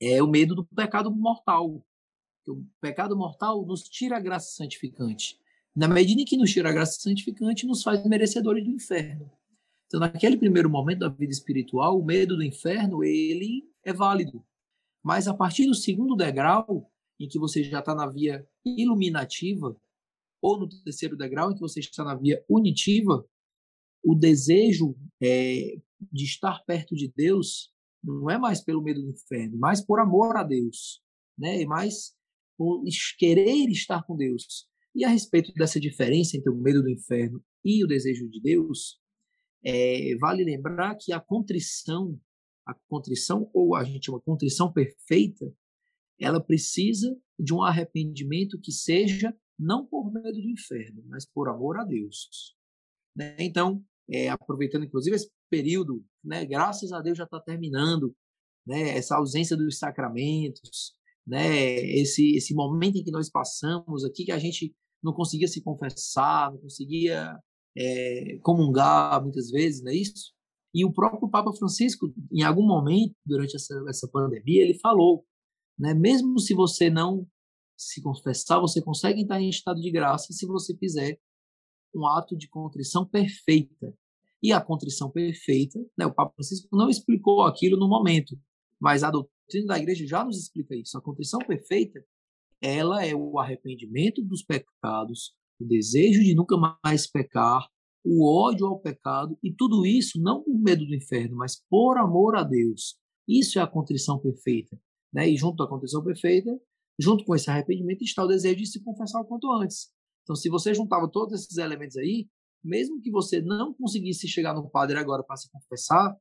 é 0.00 0.22
o 0.22 0.28
medo 0.28 0.54
do 0.54 0.64
pecado 0.64 1.10
mortal. 1.10 1.84
O 2.46 2.64
pecado 2.80 3.16
mortal 3.16 3.64
nos 3.64 3.82
tira 3.84 4.16
a 4.16 4.20
graça 4.20 4.56
santificante. 4.56 5.38
Na 5.74 5.88
medida 5.88 6.20
em 6.20 6.24
que 6.24 6.36
nos 6.36 6.50
tira 6.50 6.68
a 6.68 6.72
graça 6.72 7.00
santificante, 7.00 7.66
nos 7.66 7.82
faz 7.82 8.04
merecedores 8.04 8.64
do 8.64 8.70
inferno. 8.70 9.30
Então, 9.86 10.00
naquele 10.00 10.36
primeiro 10.36 10.68
momento 10.68 11.00
da 11.00 11.08
vida 11.08 11.32
espiritual, 11.32 11.98
o 11.98 12.04
medo 12.04 12.36
do 12.36 12.42
inferno, 12.42 13.04
ele 13.04 13.64
é 13.84 13.92
válido. 13.92 14.44
Mas 15.02 15.28
a 15.28 15.34
partir 15.34 15.66
do 15.66 15.74
segundo 15.74 16.16
degrau, 16.16 16.90
em 17.18 17.28
que 17.28 17.38
você 17.38 17.62
já 17.62 17.80
está 17.80 17.94
na 17.94 18.06
via 18.06 18.46
iluminativa, 18.64 19.76
ou 20.40 20.58
no 20.58 20.68
terceiro 20.68 21.16
degrau, 21.16 21.50
em 21.50 21.54
que 21.54 21.60
você 21.60 21.80
está 21.80 22.02
na 22.02 22.14
via 22.14 22.44
unitiva, 22.48 23.24
o 24.02 24.14
desejo 24.14 24.96
é, 25.22 25.76
de 26.10 26.24
estar 26.24 26.64
perto 26.64 26.96
de 26.96 27.12
Deus 27.14 27.70
não 28.02 28.28
é 28.28 28.36
mais 28.36 28.60
pelo 28.60 28.82
medo 28.82 29.00
do 29.00 29.10
inferno, 29.10 29.56
mas 29.58 29.80
por 29.80 30.00
amor 30.00 30.36
a 30.36 30.42
Deus, 30.42 31.00
né? 31.38 31.60
E 31.60 31.66
mais 31.66 32.14
querer 33.18 33.68
estar 33.68 34.02
com 34.04 34.16
Deus. 34.16 34.66
E 34.94 35.04
a 35.04 35.08
respeito 35.08 35.52
dessa 35.54 35.80
diferença 35.80 36.36
entre 36.36 36.50
o 36.50 36.56
medo 36.56 36.82
do 36.82 36.90
inferno 36.90 37.42
e 37.64 37.82
o 37.84 37.86
desejo 37.86 38.28
de 38.28 38.40
Deus, 38.40 39.00
é, 39.64 40.16
vale 40.16 40.44
lembrar 40.44 40.96
que 40.96 41.12
a 41.12 41.20
contrição, 41.20 42.18
a 42.66 42.74
contrição 42.88 43.50
ou 43.54 43.74
a 43.74 43.84
gente 43.84 44.06
chama 44.06 44.20
contrição 44.20 44.72
perfeita, 44.72 45.52
ela 46.18 46.40
precisa 46.40 47.16
de 47.38 47.54
um 47.54 47.62
arrependimento 47.62 48.60
que 48.60 48.72
seja 48.72 49.34
não 49.58 49.86
por 49.86 50.12
medo 50.12 50.40
do 50.40 50.50
inferno, 50.50 51.02
mas 51.06 51.24
por 51.24 51.48
amor 51.48 51.78
a 51.78 51.84
Deus. 51.84 52.56
Né? 53.16 53.36
Então, 53.38 53.84
é, 54.10 54.28
aproveitando 54.28 54.84
inclusive 54.84 55.16
esse 55.16 55.30
período, 55.50 56.04
né, 56.24 56.44
graças 56.44 56.92
a 56.92 57.00
Deus 57.00 57.18
já 57.18 57.24
está 57.24 57.40
terminando, 57.40 58.14
né, 58.66 58.96
essa 58.96 59.16
ausência 59.16 59.56
dos 59.56 59.78
sacramentos, 59.78 60.94
né, 61.26 61.76
esse 61.76 62.36
esse 62.36 62.54
momento 62.54 62.98
em 62.98 63.04
que 63.04 63.10
nós 63.10 63.30
passamos 63.30 64.04
aqui 64.04 64.24
que 64.24 64.32
a 64.32 64.38
gente 64.38 64.74
não 65.02 65.12
conseguia 65.12 65.48
se 65.48 65.62
confessar, 65.62 66.52
não 66.52 66.58
conseguia 66.58 67.38
é, 67.76 68.38
comungar 68.42 69.22
muitas 69.22 69.50
vezes, 69.50 69.82
não 69.82 69.92
é 69.92 69.96
isso? 69.96 70.32
E 70.74 70.84
o 70.84 70.92
próprio 70.92 71.28
Papa 71.28 71.52
Francisco, 71.52 72.12
em 72.32 72.42
algum 72.42 72.66
momento 72.66 73.14
durante 73.26 73.56
essa, 73.56 73.74
essa 73.88 74.08
pandemia, 74.08 74.62
ele 74.62 74.78
falou, 74.78 75.24
né, 75.78 75.92
mesmo 75.92 76.38
se 76.38 76.54
você 76.54 76.88
não 76.88 77.26
se 77.76 78.00
confessar, 78.00 78.60
você 78.60 78.80
consegue 78.80 79.20
entrar 79.20 79.40
em 79.40 79.48
estado 79.48 79.80
de 79.80 79.90
graça 79.90 80.32
se 80.32 80.46
você 80.46 80.76
fizer 80.76 81.18
um 81.94 82.06
ato 82.06 82.36
de 82.36 82.48
contrição 82.48 83.06
perfeita. 83.06 83.94
E 84.42 84.52
a 84.52 84.60
contrição 84.60 85.10
perfeita, 85.10 85.78
né, 85.96 86.06
o 86.06 86.14
Papa 86.14 86.32
Francisco 86.34 86.68
não 86.76 86.88
explicou 86.88 87.42
aquilo 87.42 87.76
no 87.76 87.88
momento, 87.88 88.36
mas 88.80 89.02
a 89.04 89.10
doutrina 89.52 89.66
da 89.66 89.78
igreja 89.78 90.06
já 90.06 90.24
nos 90.24 90.38
explica 90.38 90.74
isso. 90.74 90.96
A 90.96 91.02
contrição 91.02 91.38
perfeita, 91.40 92.04
ela 92.60 93.04
é 93.04 93.14
o 93.14 93.38
arrependimento 93.38 94.22
dos 94.22 94.42
pecados, 94.42 95.34
o 95.60 95.64
desejo 95.64 96.22
de 96.22 96.34
nunca 96.34 96.56
mais 96.82 97.06
pecar, 97.06 97.68
o 98.04 98.26
ódio 98.26 98.66
ao 98.66 98.80
pecado, 98.80 99.38
e 99.42 99.52
tudo 99.52 99.86
isso 99.86 100.20
não 100.20 100.42
por 100.42 100.58
medo 100.58 100.84
do 100.84 100.94
inferno, 100.94 101.36
mas 101.36 101.62
por 101.68 101.98
amor 101.98 102.36
a 102.36 102.42
Deus. 102.42 102.96
Isso 103.28 103.58
é 103.58 103.62
a 103.62 103.66
contrição 103.66 104.18
perfeita. 104.18 104.76
Né? 105.12 105.28
E 105.28 105.36
junto 105.36 105.62
à 105.62 105.68
contrição 105.68 106.02
perfeita, 106.02 106.50
junto 106.98 107.24
com 107.24 107.34
esse 107.34 107.50
arrependimento, 107.50 108.02
está 108.02 108.24
o 108.24 108.28
desejo 108.28 108.56
de 108.56 108.66
se 108.66 108.82
confessar 108.82 109.20
o 109.20 109.24
quanto 109.24 109.52
antes. 109.52 109.90
Então, 110.22 110.34
se 110.34 110.48
você 110.48 110.74
juntava 110.74 111.08
todos 111.08 111.40
esses 111.40 111.56
elementos 111.58 111.96
aí, 111.96 112.28
mesmo 112.64 113.00
que 113.00 113.10
você 113.10 113.40
não 113.40 113.74
conseguisse 113.74 114.26
chegar 114.28 114.54
no 114.54 114.68
padre 114.68 114.98
agora 114.98 115.22
para 115.22 115.36
se 115.36 115.50
confessar, 115.50 116.16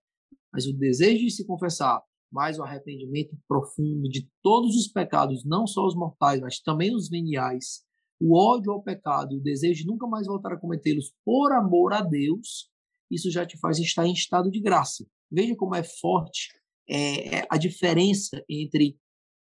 mas 0.52 0.66
o 0.68 0.74
desejo 0.74 1.24
de 1.24 1.32
se 1.32 1.46
confessar, 1.46 2.02
mais 2.32 2.58
o 2.58 2.64
arrependimento 2.64 3.38
profundo 3.48 4.08
de 4.08 4.30
todos 4.42 4.76
os 4.76 4.88
pecados, 4.88 5.44
não 5.44 5.68
só 5.68 5.86
os 5.86 5.96
mortais, 5.96 6.40
mas 6.40 6.60
também 6.60 6.96
os 6.96 7.10
veniais, 7.10 7.84
o 8.20 8.38
ódio 8.38 8.72
ao 8.72 8.82
pecado 8.82 9.34
e 9.34 9.38
o 9.38 9.44
desejo 9.44 9.82
de 9.82 9.88
nunca 9.88 10.08
mais 10.08 10.28
voltar 10.28 10.54
a 10.54 10.58
cometê-los 10.58 11.14
por 11.26 11.52
amor 11.52 11.94
a 11.94 12.02
Deus, 12.02 12.70
isso 13.10 13.30
já 13.30 13.46
te 13.46 13.58
faz 13.58 13.80
estar 13.80 14.06
em 14.06 14.14
estado 14.14 14.50
de 14.50 14.62
graça. 14.62 15.06
Veja 15.30 15.56
como 15.56 15.76
é 15.76 15.84
forte 15.84 16.50
é, 16.88 17.40
é, 17.40 17.48
a 17.50 17.58
diferença 17.58 18.44
entre 18.50 18.98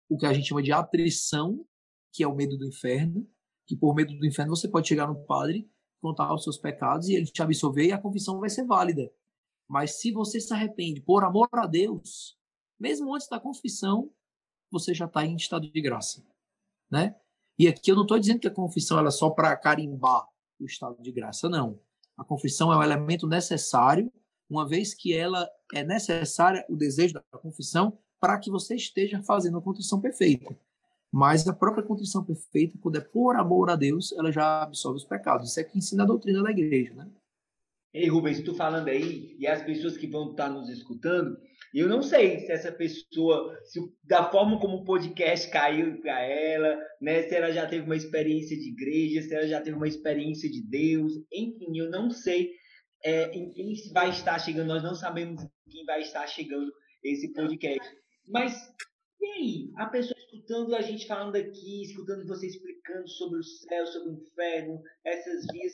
o 0.09 0.17
que 0.17 0.25
a 0.25 0.33
gente 0.33 0.49
chama 0.49 0.63
de 0.63 0.71
atrição, 0.71 1.65
que 2.13 2.23
é 2.23 2.27
o 2.27 2.35
medo 2.35 2.57
do 2.57 2.67
inferno, 2.67 3.25
que 3.65 3.75
por 3.75 3.95
medo 3.95 4.13
do 4.17 4.25
inferno 4.25 4.55
você 4.55 4.67
pode 4.67 4.87
chegar 4.87 5.07
no 5.07 5.23
padre, 5.25 5.69
contar 6.01 6.33
os 6.33 6.43
seus 6.43 6.57
pecados 6.57 7.07
e 7.07 7.15
ele 7.15 7.25
te 7.25 7.41
absolver 7.41 7.85
e 7.85 7.91
a 7.91 7.97
confissão 7.97 8.39
vai 8.39 8.49
ser 8.49 8.65
válida. 8.65 9.09
Mas 9.69 10.01
se 10.01 10.11
você 10.11 10.41
se 10.41 10.53
arrepende 10.53 11.01
por 11.01 11.23
amor 11.23 11.47
a 11.53 11.65
Deus, 11.65 12.37
mesmo 12.81 13.13
antes 13.13 13.27
da 13.27 13.39
confissão, 13.39 14.09
você 14.71 14.91
já 14.91 15.05
está 15.05 15.23
em 15.23 15.35
estado 15.35 15.71
de 15.71 15.81
graça, 15.81 16.25
né? 16.89 17.15
E 17.59 17.67
aqui 17.67 17.91
eu 17.91 17.95
não 17.95 18.01
estou 18.01 18.17
dizendo 18.17 18.39
que 18.39 18.47
a 18.47 18.53
confissão 18.53 19.05
é 19.05 19.11
só 19.11 19.29
para 19.29 19.55
carimbar 19.55 20.27
o 20.59 20.65
estado 20.65 20.99
de 20.99 21.11
graça, 21.11 21.47
não. 21.47 21.79
A 22.17 22.23
confissão 22.23 22.73
é 22.73 22.77
um 22.77 22.81
elemento 22.83 23.27
necessário, 23.27 24.11
uma 24.49 24.67
vez 24.67 24.95
que 24.95 25.13
ela 25.13 25.47
é 25.71 25.83
necessária, 25.83 26.65
o 26.67 26.75
desejo 26.75 27.13
da 27.13 27.21
confissão, 27.39 27.99
para 28.19 28.39
que 28.39 28.49
você 28.49 28.75
esteja 28.75 29.21
fazendo 29.21 29.59
a 29.59 29.61
contrição 29.61 30.01
perfeita. 30.01 30.57
Mas 31.11 31.47
a 31.47 31.53
própria 31.53 31.83
contrição 31.83 32.23
perfeita, 32.23 32.79
quando 32.81 32.95
é 32.95 33.01
por 33.01 33.35
amor 33.35 33.69
a 33.69 33.75
Deus, 33.75 34.11
ela 34.13 34.31
já 34.31 34.63
absolve 34.63 34.97
os 34.97 35.05
pecados. 35.05 35.49
Isso 35.49 35.59
é 35.59 35.63
que 35.63 35.77
ensina 35.77 36.03
a 36.03 36.07
doutrina 36.07 36.41
da 36.41 36.49
igreja, 36.49 36.95
né? 36.95 37.07
Ei, 37.93 38.07
Rubens, 38.07 38.41
tu 38.41 38.55
falando 38.55 38.87
aí, 38.87 39.35
e 39.37 39.45
as 39.45 39.61
pessoas 39.63 39.97
que 39.97 40.07
vão 40.07 40.31
estar 40.31 40.49
nos 40.49 40.69
escutando, 40.69 41.37
eu 41.79 41.87
não 41.87 42.01
sei 42.01 42.39
se 42.39 42.51
essa 42.51 42.71
pessoa, 42.71 43.57
se, 43.63 43.79
da 44.03 44.29
forma 44.29 44.59
como 44.59 44.77
o 44.77 44.83
podcast 44.83 45.49
caiu 45.49 46.01
para 46.01 46.19
ela, 46.21 46.77
né, 46.99 47.23
se 47.23 47.35
ela 47.35 47.51
já 47.51 47.65
teve 47.65 47.85
uma 47.85 47.95
experiência 47.95 48.57
de 48.57 48.69
igreja, 48.69 49.21
se 49.21 49.33
ela 49.33 49.47
já 49.47 49.61
teve 49.61 49.77
uma 49.77 49.87
experiência 49.87 50.49
de 50.49 50.61
Deus, 50.61 51.13
enfim, 51.31 51.77
eu 51.77 51.89
não 51.89 52.09
sei 52.09 52.51
é, 53.03 53.31
em 53.31 53.51
quem 53.51 53.73
vai 53.93 54.09
estar 54.09 54.37
chegando, 54.39 54.67
nós 54.67 54.83
não 54.83 54.95
sabemos 54.95 55.41
quem 55.69 55.85
vai 55.85 56.01
estar 56.01 56.27
chegando 56.27 56.71
esse 57.03 57.31
podcast. 57.33 57.89
Mas, 58.27 58.53
e 59.19 59.25
aí? 59.25 59.71
A 59.77 59.85
pessoa 59.87 60.17
escutando 60.19 60.75
a 60.75 60.81
gente 60.81 61.07
falando 61.07 61.35
aqui, 61.35 61.83
escutando 61.83 62.27
você 62.27 62.47
explicando 62.47 63.07
sobre 63.07 63.39
o 63.39 63.43
céu, 63.43 63.87
sobre 63.87 64.09
o 64.09 64.13
inferno, 64.13 64.81
essas 65.05 65.45
vias. 65.51 65.73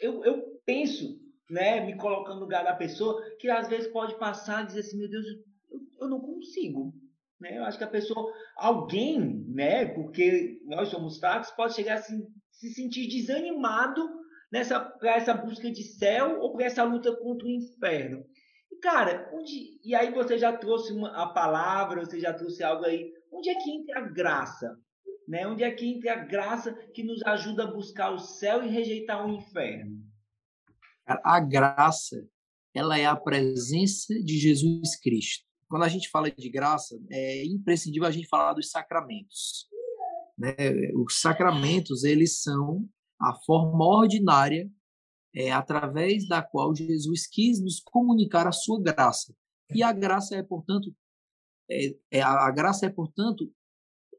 Eu, 0.00 0.24
eu 0.24 0.60
penso 0.64 1.18
né, 1.50 1.80
me 1.80 1.96
colocando 1.96 2.36
no 2.36 2.42
lugar 2.42 2.64
da 2.64 2.74
pessoa, 2.74 3.22
que 3.38 3.48
às 3.48 3.68
vezes 3.68 3.88
pode 3.92 4.18
passar 4.18 4.64
e 4.64 4.66
dizer 4.66 4.80
assim, 4.80 4.98
meu 4.98 5.08
Deus, 5.08 5.24
eu, 5.70 5.80
eu 6.00 6.08
não 6.08 6.20
consigo. 6.20 6.92
Né? 7.40 7.58
Eu 7.58 7.64
acho 7.64 7.78
que 7.78 7.84
a 7.84 7.88
pessoa, 7.88 8.32
alguém, 8.56 9.44
né, 9.48 9.86
porque 9.86 10.60
nós 10.64 10.88
somos 10.88 11.18
fracos, 11.18 11.50
pode 11.50 11.74
chegar 11.74 11.94
assim, 11.94 12.26
se 12.50 12.70
sentir 12.70 13.08
desanimado 13.08 14.08
nessa 14.50 14.80
para 14.80 15.16
essa 15.16 15.34
busca 15.34 15.70
de 15.70 15.82
céu 15.82 16.40
ou 16.40 16.52
para 16.52 16.64
essa 16.64 16.82
luta 16.82 17.14
contra 17.16 17.46
o 17.46 17.50
inferno. 17.50 18.24
E 18.72 18.76
cara, 18.78 19.30
onde 19.32 19.78
e 19.84 19.94
aí 19.94 20.12
você 20.12 20.38
já 20.38 20.56
trouxe 20.56 20.92
uma, 20.92 21.10
a 21.10 21.26
palavra, 21.26 22.04
você 22.04 22.18
já 22.18 22.32
trouxe 22.32 22.62
algo 22.62 22.84
aí. 22.84 23.12
Onde 23.30 23.50
é 23.50 23.54
que 23.54 23.70
entra 23.70 23.98
a 23.98 24.08
graça? 24.08 24.76
Né? 25.28 25.46
Onde 25.46 25.62
é 25.62 25.70
que 25.70 25.86
entra 25.86 26.12
a 26.12 26.24
graça 26.24 26.72
que 26.94 27.02
nos 27.02 27.22
ajuda 27.24 27.64
a 27.64 27.70
buscar 27.70 28.10
o 28.12 28.18
céu 28.18 28.62
e 28.62 28.68
rejeitar 28.68 29.26
o 29.26 29.30
inferno? 29.30 30.05
A 31.06 31.38
graça, 31.38 32.28
ela 32.74 32.98
é 32.98 33.06
a 33.06 33.14
presença 33.14 34.12
de 34.22 34.38
Jesus 34.38 34.96
Cristo. 34.96 35.44
Quando 35.68 35.84
a 35.84 35.88
gente 35.88 36.10
fala 36.10 36.30
de 36.30 36.48
graça, 36.48 36.98
é 37.10 37.44
imprescindível 37.44 38.08
a 38.08 38.10
gente 38.10 38.26
falar 38.26 38.54
dos 38.54 38.70
sacramentos. 38.70 39.68
Né? 40.36 40.54
Os 40.94 41.20
sacramentos, 41.20 42.02
eles 42.02 42.42
são 42.42 42.88
a 43.20 43.34
forma 43.34 43.84
ordinária 43.84 44.70
é, 45.34 45.52
através 45.52 46.26
da 46.26 46.42
qual 46.42 46.74
Jesus 46.74 47.26
quis 47.26 47.60
nos 47.60 47.80
comunicar 47.80 48.48
a 48.48 48.52
sua 48.52 48.80
graça. 48.82 49.34
E 49.72 49.82
a 49.82 49.92
graça 49.92 50.34
é, 50.34 50.42
portanto, 50.42 50.94
é, 51.70 51.96
é 52.10 52.22
a, 52.22 52.50
graça 52.50 52.86
é, 52.86 52.90
portanto, 52.90 53.52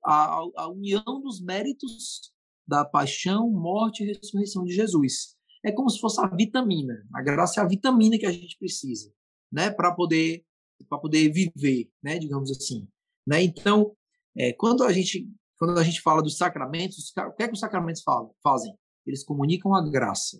a, 0.05 0.41
a 0.55 0.67
união 0.69 1.21
dos 1.21 1.41
méritos 1.41 2.33
da 2.65 2.85
paixão, 2.85 3.49
morte 3.49 4.03
e 4.03 4.07
ressurreição 4.07 4.63
de 4.63 4.73
Jesus 4.73 5.36
é 5.67 5.71
como 5.71 5.89
se 5.89 5.99
fosse 5.99 6.19
a 6.21 6.27
vitamina. 6.27 7.05
A 7.13 7.21
graça 7.21 7.59
é 7.59 7.63
a 7.63 7.67
vitamina 7.67 8.17
que 8.17 8.25
a 8.25 8.31
gente 8.31 8.57
precisa, 8.57 9.11
né, 9.51 9.69
para 9.69 9.93
poder 9.93 10.43
para 10.87 10.99
poder 10.99 11.29
viver, 11.29 11.89
né, 12.03 12.19
digamos 12.19 12.51
assim, 12.51 12.87
né? 13.25 13.41
Então, 13.41 13.95
é, 14.35 14.53
quando 14.53 14.83
a 14.83 14.93
gente 14.93 15.27
quando 15.57 15.77
a 15.77 15.83
gente 15.83 16.01
fala 16.01 16.21
dos 16.21 16.37
sacramentos, 16.37 17.09
o 17.09 17.33
que 17.33 17.43
é 17.43 17.47
que 17.47 17.53
os 17.53 17.59
sacramentos 17.59 18.03
falam, 18.03 18.31
fazem? 18.43 18.73
Eles 19.07 19.23
comunicam 19.23 19.73
a 19.73 19.81
graça. 19.89 20.39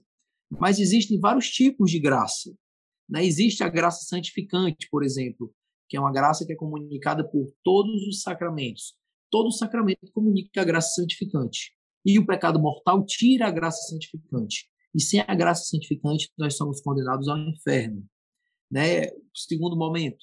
Mas 0.49 0.79
existem 0.79 1.19
vários 1.19 1.49
tipos 1.49 1.89
de 1.89 1.99
graça. 1.99 2.55
Né? 3.09 3.25
Existe 3.25 3.63
a 3.63 3.69
graça 3.69 4.05
santificante, 4.05 4.87
por 4.91 5.03
exemplo, 5.03 5.51
que 5.89 5.97
é 5.97 5.99
uma 5.99 6.11
graça 6.11 6.45
que 6.45 6.53
é 6.53 6.55
comunicada 6.55 7.27
por 7.27 7.51
todos 7.63 8.03
os 8.07 8.21
sacramentos. 8.21 8.95
Todo 9.31 9.51
sacramento 9.51 10.11
comunica 10.13 10.61
a 10.61 10.65
graça 10.65 10.91
santificante. 10.91 11.73
E 12.05 12.19
o 12.19 12.25
pecado 12.25 12.59
mortal 12.59 13.03
tira 13.03 13.47
a 13.47 13.51
graça 13.51 13.81
santificante. 13.89 14.69
E 14.97 14.99
sem 14.99 15.19
a 15.19 15.35
graça 15.35 15.65
santificante, 15.65 16.31
nós 16.35 16.57
somos 16.57 16.81
condenados 16.81 17.27
ao 17.27 17.37
inferno. 17.37 18.03
Né? 18.69 19.11
Segundo 19.31 19.77
momento, 19.77 20.17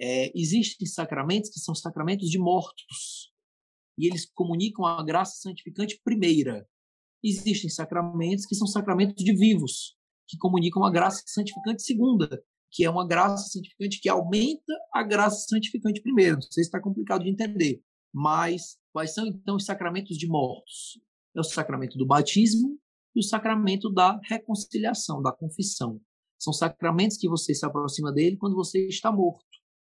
é, 0.00 0.32
existem 0.36 0.88
sacramentos 0.88 1.50
que 1.50 1.60
são 1.60 1.72
sacramentos 1.72 2.28
de 2.28 2.36
mortos. 2.36 3.32
E 3.96 4.08
eles 4.08 4.28
comunicam 4.34 4.84
a 4.84 5.04
graça 5.04 5.36
santificante 5.36 6.00
primeira. 6.02 6.68
Existem 7.22 7.70
sacramentos 7.70 8.44
que 8.44 8.56
são 8.56 8.66
sacramentos 8.66 9.22
de 9.22 9.32
vivos, 9.36 9.96
que 10.26 10.36
comunicam 10.36 10.82
a 10.82 10.90
graça 10.90 11.22
santificante 11.24 11.84
segunda, 11.84 12.42
que 12.72 12.84
é 12.84 12.90
uma 12.90 13.06
graça 13.06 13.48
santificante 13.50 14.00
que 14.00 14.08
aumenta 14.08 14.74
a 14.92 15.04
graça 15.04 15.46
santificante 15.48 16.02
primeira. 16.02 16.34
Não 16.34 16.42
sei 16.42 16.64
se 16.64 16.68
está 16.68 16.80
complicado 16.80 17.22
de 17.22 17.30
entender. 17.30 17.80
Mas 18.12 18.78
quais 18.92 19.14
são 19.14 19.28
então 19.28 19.54
os 19.54 19.64
sacramentos 19.64 20.16
de 20.18 20.26
mortos? 20.26 21.00
É 21.36 21.40
o 21.40 21.44
sacramento 21.44 21.96
do 21.96 22.04
batismo, 22.04 22.80
o 23.20 23.22
sacramento 23.22 23.90
da 23.90 24.20
reconciliação, 24.24 25.22
da 25.22 25.32
confissão. 25.32 26.00
São 26.38 26.52
sacramentos 26.52 27.16
que 27.16 27.28
você 27.28 27.54
se 27.54 27.66
aproxima 27.66 28.12
dele 28.12 28.36
quando 28.36 28.54
você 28.54 28.86
está 28.86 29.10
morto, 29.10 29.44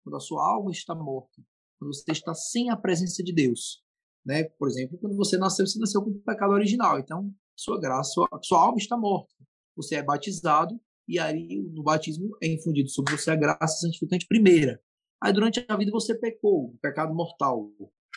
quando 0.04 0.16
a 0.16 0.20
sua 0.20 0.48
alma 0.48 0.72
está 0.72 0.96
morta, 0.96 1.42
quando 1.78 1.94
você 1.94 2.12
está 2.12 2.34
sem 2.34 2.70
a 2.70 2.78
presença 2.78 3.22
de 3.24 3.34
Deus. 3.34 3.84
Né? 4.26 4.44
Por 4.44 4.68
exemplo, 4.70 4.98
quando 4.98 5.16
você 5.16 5.38
nasceu, 5.38 5.66
você 5.66 5.80
nasceu 5.80 6.02
com 6.02 6.12
o 6.12 6.20
pecado 6.20 6.52
original, 6.52 7.00
então 7.00 7.34
sua 7.56 7.80
graça, 7.80 8.12
sua, 8.12 8.28
sua 8.42 8.62
alma 8.62 8.78
está 8.78 8.98
morta. 8.98 9.34
Você 9.76 9.96
é 9.96 10.04
batizado 10.04 10.80
e 11.08 11.20
aí 11.20 11.62
no 11.74 11.84
batismo 11.84 12.38
é 12.42 12.48
infundido 12.48 12.90
sobre 12.90 13.18
você 13.18 13.32
a 13.32 13.36
graça 13.36 13.80
santificante 13.80 14.28
primeira. 14.28 14.82
Aí 15.22 15.34
durante 15.34 15.66
a 15.68 15.76
vida 15.76 15.92
você 15.92 16.18
pecou, 16.18 16.78
pecado 16.82 17.14
mortal. 17.14 17.70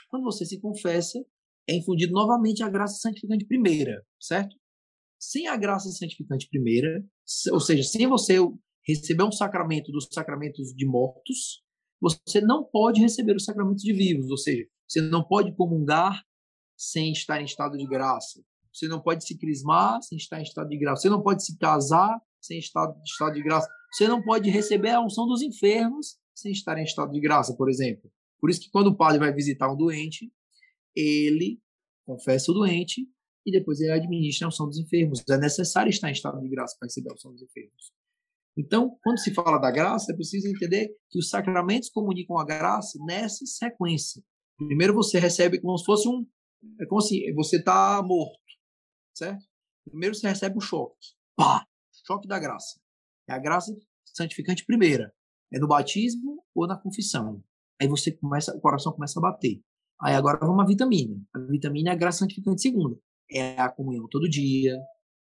Quando 0.08 0.24
você 0.24 0.44
se 0.44 0.60
confessa, 0.60 1.18
é 1.68 1.74
infundido 1.74 2.12
novamente 2.12 2.62
a 2.62 2.68
graça 2.68 2.98
santificante 2.98 3.44
primeira, 3.44 4.04
certo? 4.20 4.56
Sem 5.22 5.46
a 5.46 5.56
graça 5.56 5.88
santificante 5.90 6.48
primeira, 6.48 7.00
ou 7.52 7.60
seja, 7.60 7.84
sem 7.84 8.08
você 8.08 8.38
receber 8.84 9.22
um 9.22 9.30
sacramento 9.30 9.92
dos 9.92 10.08
sacramentos 10.10 10.74
de 10.74 10.84
mortos, 10.84 11.62
você 12.00 12.40
não 12.40 12.64
pode 12.64 13.00
receber 13.00 13.36
os 13.36 13.44
sacramentos 13.44 13.84
de 13.84 13.92
vivos, 13.92 14.28
ou 14.28 14.36
seja, 14.36 14.66
você 14.88 15.00
não 15.00 15.22
pode 15.22 15.54
comungar 15.54 16.20
sem 16.76 17.12
estar 17.12 17.40
em 17.40 17.44
estado 17.44 17.78
de 17.78 17.86
graça. 17.86 18.42
Você 18.72 18.88
não 18.88 19.00
pode 19.00 19.24
se 19.24 19.38
crismar 19.38 20.02
sem 20.02 20.18
estar 20.18 20.40
em 20.40 20.42
estado 20.42 20.68
de 20.68 20.78
graça. 20.78 21.02
Você 21.02 21.10
não 21.10 21.22
pode 21.22 21.44
se 21.44 21.56
casar 21.56 22.20
sem 22.40 22.58
estar 22.58 22.92
em 22.92 23.02
estado 23.04 23.34
de 23.34 23.42
graça. 23.44 23.68
Você 23.92 24.08
não 24.08 24.20
pode 24.22 24.50
receber 24.50 24.90
a 24.90 25.04
unção 25.04 25.28
dos 25.28 25.40
enfermos 25.40 26.16
sem 26.34 26.50
estar 26.50 26.76
em 26.78 26.82
estado 26.82 27.12
de 27.12 27.20
graça, 27.20 27.54
por 27.56 27.70
exemplo. 27.70 28.10
Por 28.40 28.50
isso 28.50 28.60
que 28.60 28.70
quando 28.70 28.88
o 28.88 28.96
padre 28.96 29.20
vai 29.20 29.32
visitar 29.32 29.72
um 29.72 29.76
doente, 29.76 30.32
ele 30.96 31.60
confessa 32.04 32.50
o 32.50 32.54
doente 32.54 33.06
e 33.44 33.50
depois 33.50 33.80
ele 33.80 33.92
administra 33.92 34.46
a 34.46 34.48
unção 34.48 34.66
dos 34.66 34.78
enfermos. 34.78 35.22
É 35.28 35.36
necessário 35.36 35.90
estar 35.90 36.08
em 36.08 36.12
estado 36.12 36.40
de 36.40 36.48
graça 36.48 36.76
para 36.78 36.86
receber 36.86 37.10
a 37.10 37.14
unção 37.14 37.32
dos 37.32 37.42
enfermos. 37.42 37.92
Então, 38.56 38.98
quando 39.02 39.18
se 39.18 39.32
fala 39.32 39.58
da 39.58 39.70
graça, 39.70 40.12
é 40.12 40.14
preciso 40.14 40.46
entender 40.46 40.94
que 41.10 41.18
os 41.18 41.30
sacramentos 41.30 41.88
comunicam 41.88 42.38
a 42.38 42.44
graça 42.44 42.98
nessa 43.04 43.46
sequência. 43.46 44.22
Primeiro 44.56 44.94
você 44.94 45.18
recebe 45.18 45.60
como 45.60 45.76
se 45.78 45.84
fosse 45.84 46.08
um. 46.08 46.26
É 46.80 46.86
como 46.86 47.00
se 47.00 47.32
você 47.32 47.56
está 47.56 48.00
morto, 48.02 48.38
certo? 49.14 49.44
Primeiro 49.84 50.14
você 50.14 50.28
recebe 50.28 50.56
o 50.58 50.60
choque. 50.60 51.14
Pá! 51.34 51.66
Choque 52.06 52.28
da 52.28 52.38
graça. 52.38 52.80
É 53.28 53.32
a 53.32 53.38
graça 53.38 53.74
santificante 54.04 54.64
primeira. 54.64 55.12
É 55.52 55.58
no 55.58 55.66
batismo 55.66 56.44
ou 56.54 56.66
na 56.66 56.76
confissão. 56.76 57.42
Aí 57.80 57.88
você 57.88 58.12
começa, 58.12 58.54
o 58.56 58.60
coração 58.60 58.92
começa 58.92 59.18
a 59.18 59.22
bater. 59.22 59.60
Aí 60.00 60.14
agora 60.14 60.38
vamos 60.40 60.62
à 60.62 60.66
vitamina. 60.66 61.20
A 61.34 61.38
vitamina 61.38 61.90
é 61.90 61.92
a 61.92 61.96
graça 61.96 62.20
santificante 62.20 62.62
segunda. 62.62 62.98
É 63.34 63.58
a 63.60 63.68
comunhão 63.68 64.08
todo 64.08 64.28
dia, 64.28 64.78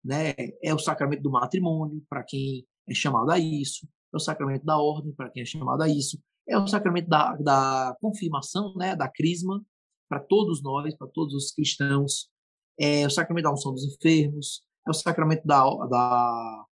né? 0.05 0.35
É 0.63 0.75
o 0.75 0.79
sacramento 0.79 1.23
do 1.23 1.31
matrimônio 1.31 2.05
para 2.09 2.23
quem 2.23 2.67
é 2.89 2.95
chamado 2.95 3.31
a 3.31 3.39
isso. 3.39 3.87
É 4.13 4.17
o 4.17 4.21
sacramento 4.21 4.65
da 4.65 4.79
ordem 4.79 5.13
para 5.13 5.31
quem 5.31 5.43
é 5.43 5.47
chamado 5.47 5.83
a 5.83 5.89
isso. 5.89 6.21
É 6.49 6.59
o 6.59 6.67
sacramento 6.67 7.09
da, 7.09 7.37
da 7.37 7.97
confirmação, 8.01 8.75
né? 8.77 8.97
Da 8.97 9.09
crisma 9.09 9.65
para 10.09 10.21
todos 10.21 10.63
nós, 10.63 10.95
para 10.97 11.09
todos 11.09 11.35
os 11.35 11.53
cristãos. 11.53 12.29
É 12.79 13.07
o 13.07 13.11
sacramento 13.11 13.45
da 13.45 13.53
unção 13.53 13.73
dos 13.73 13.85
enfermos. 13.85 14.63
É 14.87 14.91
o 14.91 14.95
sacramento 14.95 15.47
da, 15.47 15.65
da 15.87 16.67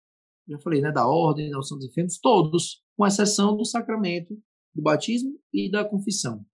já 0.49 0.59
falei, 0.59 0.81
né? 0.81 0.91
Da 0.91 1.07
ordem, 1.07 1.51
da 1.51 1.59
unção 1.59 1.79
dos 1.79 1.87
enfermos. 1.87 2.19
Todos, 2.19 2.83
com 2.97 3.07
exceção 3.07 3.57
do 3.57 3.65
sacramento 3.65 4.37
do 4.75 4.83
batismo 4.83 5.39
e 5.53 5.71
da 5.71 5.85
confissão. 5.85 6.45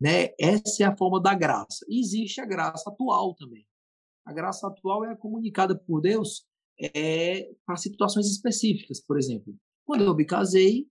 Né? 0.00 0.30
Essa 0.38 0.84
é 0.84 0.86
a 0.86 0.96
forma 0.96 1.20
da 1.20 1.34
graça. 1.34 1.84
Existe 1.88 2.40
a 2.40 2.46
graça 2.46 2.88
atual 2.88 3.34
também. 3.34 3.66
A 4.28 4.32
graça 4.34 4.66
atual 4.66 5.06
é 5.06 5.16
comunicada 5.16 5.74
por 5.74 6.02
Deus 6.02 6.46
é, 6.94 7.50
para 7.64 7.76
situações 7.76 8.26
específicas. 8.26 9.00
Por 9.00 9.16
exemplo, 9.16 9.56
quando 9.86 10.04
eu 10.04 10.14
me 10.14 10.26
casei, 10.26 10.86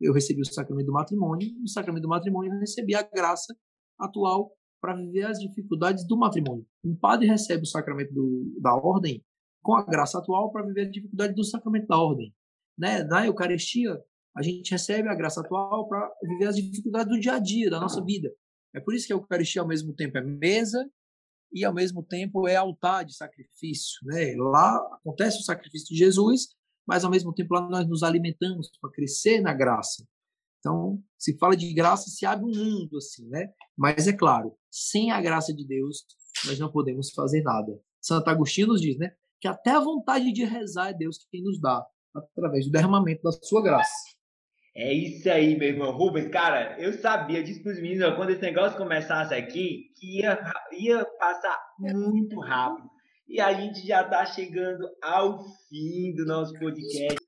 eu 0.00 0.12
recebi 0.12 0.42
o 0.42 0.44
sacramento 0.44 0.86
do 0.86 0.92
matrimônio. 0.92 1.52
No 1.58 1.66
sacramento 1.66 2.04
do 2.04 2.08
matrimônio, 2.08 2.54
eu 2.54 2.60
recebi 2.60 2.94
a 2.94 3.02
graça 3.02 3.52
atual 3.98 4.52
para 4.80 4.94
viver 4.94 5.24
as 5.24 5.40
dificuldades 5.40 6.06
do 6.06 6.16
matrimônio. 6.16 6.64
Um 6.84 6.94
padre 6.94 7.26
recebe 7.26 7.64
o 7.64 7.66
sacramento 7.66 8.14
do, 8.14 8.56
da 8.60 8.76
ordem 8.76 9.24
com 9.60 9.74
a 9.74 9.84
graça 9.84 10.18
atual 10.18 10.52
para 10.52 10.64
viver 10.64 10.82
a 10.82 10.90
dificuldade 10.90 11.34
do 11.34 11.42
sacramento 11.42 11.88
da 11.88 11.98
ordem. 11.98 12.32
Né? 12.78 13.02
Na 13.02 13.26
Eucaristia, 13.26 14.00
a 14.36 14.42
gente 14.42 14.70
recebe 14.70 15.08
a 15.08 15.16
graça 15.16 15.40
atual 15.40 15.88
para 15.88 16.08
viver 16.22 16.46
as 16.46 16.54
dificuldades 16.54 17.12
do 17.12 17.18
dia 17.18 17.34
a 17.34 17.38
dia, 17.40 17.68
da 17.68 17.80
nossa 17.80 18.00
vida. 18.04 18.32
É 18.72 18.78
por 18.78 18.94
isso 18.94 19.08
que 19.08 19.12
a 19.12 19.16
Eucaristia, 19.16 19.62
ao 19.62 19.68
mesmo 19.68 19.92
tempo, 19.94 20.16
é 20.16 20.22
mesa 20.22 20.88
e, 21.52 21.64
ao 21.64 21.74
mesmo 21.74 22.02
tempo, 22.02 22.48
é 22.48 22.56
altar 22.56 23.04
de 23.04 23.14
sacrifício. 23.14 23.98
Né? 24.04 24.34
Lá 24.36 24.76
acontece 24.94 25.38
o 25.38 25.42
sacrifício 25.42 25.88
de 25.88 25.96
Jesus, 25.96 26.48
mas, 26.86 27.04
ao 27.04 27.10
mesmo 27.10 27.32
tempo, 27.32 27.54
lá 27.54 27.68
nós 27.68 27.88
nos 27.88 28.02
alimentamos 28.02 28.70
para 28.80 28.90
crescer 28.90 29.40
na 29.40 29.52
graça. 29.52 30.06
Então, 30.58 31.02
se 31.18 31.36
fala 31.38 31.56
de 31.56 31.72
graça, 31.74 32.08
se 32.08 32.24
abre 32.24 32.46
um 32.46 32.54
mundo, 32.54 32.96
assim, 32.96 33.28
né? 33.28 33.52
Mas, 33.76 34.06
é 34.06 34.12
claro, 34.12 34.56
sem 34.70 35.10
a 35.10 35.20
graça 35.20 35.52
de 35.52 35.66
Deus, 35.66 36.04
nós 36.46 36.58
não 36.58 36.70
podemos 36.70 37.10
fazer 37.10 37.42
nada. 37.42 37.78
Santo 38.00 38.28
Agostinho 38.28 38.68
nos 38.68 38.80
diz, 38.80 38.96
né? 38.96 39.12
Que 39.40 39.48
até 39.48 39.70
a 39.70 39.80
vontade 39.80 40.32
de 40.32 40.44
rezar 40.44 40.90
é 40.90 40.94
Deus 40.94 41.26
quem 41.30 41.42
nos 41.42 41.60
dá, 41.60 41.84
através 42.14 42.64
do 42.64 42.70
derramamento 42.70 43.22
da 43.22 43.32
sua 43.32 43.60
graça. 43.60 43.92
É 44.74 44.92
isso 44.92 45.30
aí, 45.30 45.56
meu 45.56 45.68
irmão. 45.68 45.92
Rubens, 45.92 46.28
cara, 46.28 46.80
eu 46.80 46.94
sabia, 46.94 47.42
disse 47.42 47.62
para 47.62 47.72
os 47.72 47.80
meninos, 47.80 48.16
quando 48.16 48.30
esse 48.30 48.40
negócio 48.40 48.78
começasse 48.78 49.34
aqui, 49.34 49.90
que 49.94 50.20
ia, 50.20 50.38
ia 50.72 51.04
passar 51.18 51.58
muito 51.78 52.40
rápido. 52.40 52.88
E 53.28 53.40
a 53.40 53.52
gente 53.52 53.86
já 53.86 54.02
está 54.02 54.24
chegando 54.24 54.88
ao 55.02 55.42
fim 55.68 56.14
do 56.14 56.24
nosso 56.24 56.52
podcast. 56.58 57.18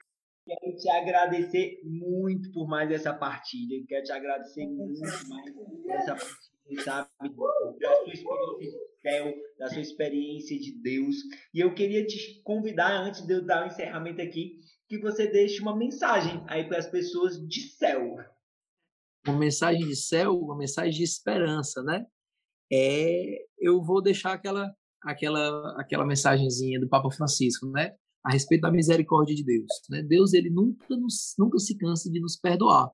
Quero 0.46 0.76
te 0.76 0.90
agradecer 0.90 1.80
muito 1.84 2.50
por 2.52 2.66
mais 2.66 2.90
essa 2.90 3.12
partilha. 3.12 3.82
Quero 3.88 4.04
te 4.04 4.12
agradecer 4.12 4.66
muito 4.66 5.00
mais 5.28 5.50
por 5.52 5.90
essa 5.90 6.14
partilha, 6.14 6.82
sabe? 6.82 7.08
Da 7.80 7.94
sua 7.94 8.12
experiência 8.12 8.78
de 8.78 9.00
céu, 9.02 9.34
da 9.58 9.68
sua 9.68 9.80
experiência 9.80 10.58
de 10.58 10.82
Deus. 10.82 11.16
E 11.52 11.60
eu 11.60 11.74
queria 11.74 12.06
te 12.06 12.42
convidar, 12.42 12.90
antes 13.02 13.26
de 13.26 13.34
eu 13.34 13.44
dar 13.44 13.64
o 13.64 13.66
encerramento 13.66 14.20
aqui, 14.20 14.58
que 14.88 14.98
você 14.98 15.26
deixe 15.26 15.60
uma 15.60 15.76
mensagem 15.76 16.42
aí 16.46 16.68
para 16.68 16.78
as 16.78 16.86
pessoas 16.86 17.36
de 17.46 17.60
céu. 17.68 18.16
Uma 19.26 19.38
mensagem 19.38 19.86
de 19.86 19.96
céu, 19.96 20.38
uma 20.38 20.56
mensagem 20.56 20.92
de 20.92 21.02
esperança, 21.02 21.82
né? 21.82 22.06
É, 22.72 23.46
eu 23.58 23.82
vou 23.82 24.02
deixar 24.02 24.32
aquela 24.32 24.74
aquela 25.02 25.80
aquela 25.80 26.06
mensagenzinha 26.06 26.80
do 26.80 26.88
Papa 26.88 27.10
Francisco, 27.10 27.66
né? 27.70 27.94
A 28.22 28.32
respeito 28.32 28.62
da 28.62 28.70
misericórdia 28.70 29.34
de 29.34 29.44
Deus, 29.44 29.68
né? 29.88 30.02
Deus 30.02 30.32
ele 30.32 30.50
nunca 30.50 30.96
nos 30.96 31.34
nunca 31.38 31.58
se 31.58 31.76
cansa 31.76 32.10
de 32.10 32.20
nos 32.20 32.36
perdoar. 32.36 32.90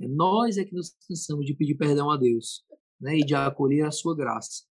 É 0.00 0.08
nós 0.08 0.56
é 0.56 0.64
que 0.64 0.74
nos 0.74 0.94
cansamos 1.08 1.44
de 1.46 1.54
pedir 1.54 1.74
perdão 1.76 2.10
a 2.10 2.16
Deus, 2.16 2.64
né? 3.00 3.16
E 3.16 3.24
de 3.24 3.34
acolher 3.34 3.86
a 3.86 3.90
sua 3.90 4.16
graça. 4.16 4.64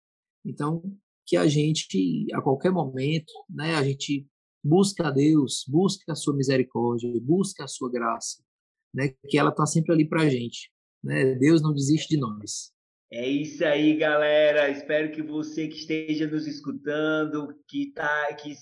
Então, 0.43 0.81
que 1.25 1.37
a 1.37 1.47
gente 1.47 2.27
a 2.33 2.41
qualquer 2.41 2.71
momento, 2.71 3.31
né, 3.49 3.75
a 3.75 3.83
gente 3.83 4.27
busca 4.63 5.07
a 5.07 5.11
Deus, 5.11 5.65
busca 5.67 6.11
a 6.11 6.15
sua 6.15 6.35
misericórdia, 6.35 7.09
busca 7.21 7.63
a 7.63 7.67
sua 7.67 7.91
graça, 7.91 8.43
né? 8.93 9.13
Que 9.27 9.37
ela 9.37 9.49
está 9.49 9.65
sempre 9.65 9.93
ali 9.93 10.07
para 10.07 10.23
a 10.23 10.29
gente, 10.29 10.71
né? 11.03 11.35
Deus 11.35 11.61
não 11.61 11.73
desiste 11.73 12.15
de 12.15 12.17
nós. 12.17 12.71
É 13.11 13.27
isso 13.27 13.65
aí, 13.65 13.97
galera. 13.97 14.69
Espero 14.69 15.11
que 15.11 15.21
você 15.21 15.67
que 15.67 15.77
esteja 15.77 16.27
nos 16.27 16.47
escutando, 16.47 17.53
que 17.67 17.91
tá, 17.91 18.33
que 18.35 18.55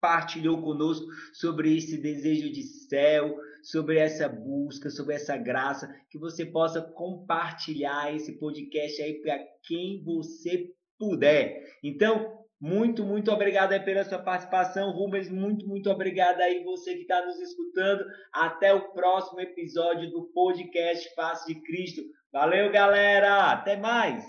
partilhou 0.00 0.62
conosco 0.62 1.06
sobre 1.32 1.76
esse 1.76 1.98
desejo 1.98 2.50
de 2.50 2.62
céu, 2.62 3.36
sobre 3.62 3.98
essa 3.98 4.28
busca, 4.28 4.88
sobre 4.90 5.14
essa 5.14 5.36
graça, 5.36 5.92
que 6.08 6.18
você 6.18 6.46
possa 6.46 6.80
compartilhar 6.80 8.14
esse 8.14 8.38
podcast 8.38 9.02
aí 9.02 9.20
para 9.20 9.38
quem 9.64 10.02
você 10.02 10.70
puder. 10.98 11.78
Então, 11.82 12.39
muito, 12.60 13.04
muito 13.04 13.32
obrigado 13.32 13.72
aí 13.72 13.80
pela 13.80 14.04
sua 14.04 14.18
participação, 14.18 14.90
Rubens. 14.90 15.30
Muito, 15.30 15.66
muito 15.66 15.90
obrigado 15.90 16.40
aí 16.42 16.62
você 16.62 16.94
que 16.94 17.02
está 17.02 17.24
nos 17.24 17.40
escutando. 17.40 18.04
Até 18.34 18.74
o 18.74 18.92
próximo 18.92 19.40
episódio 19.40 20.10
do 20.10 20.24
podcast 20.34 21.14
Face 21.14 21.46
de 21.46 21.58
Cristo. 21.62 22.02
Valeu, 22.30 22.70
galera. 22.70 23.50
Até 23.50 23.76
mais. 23.78 24.24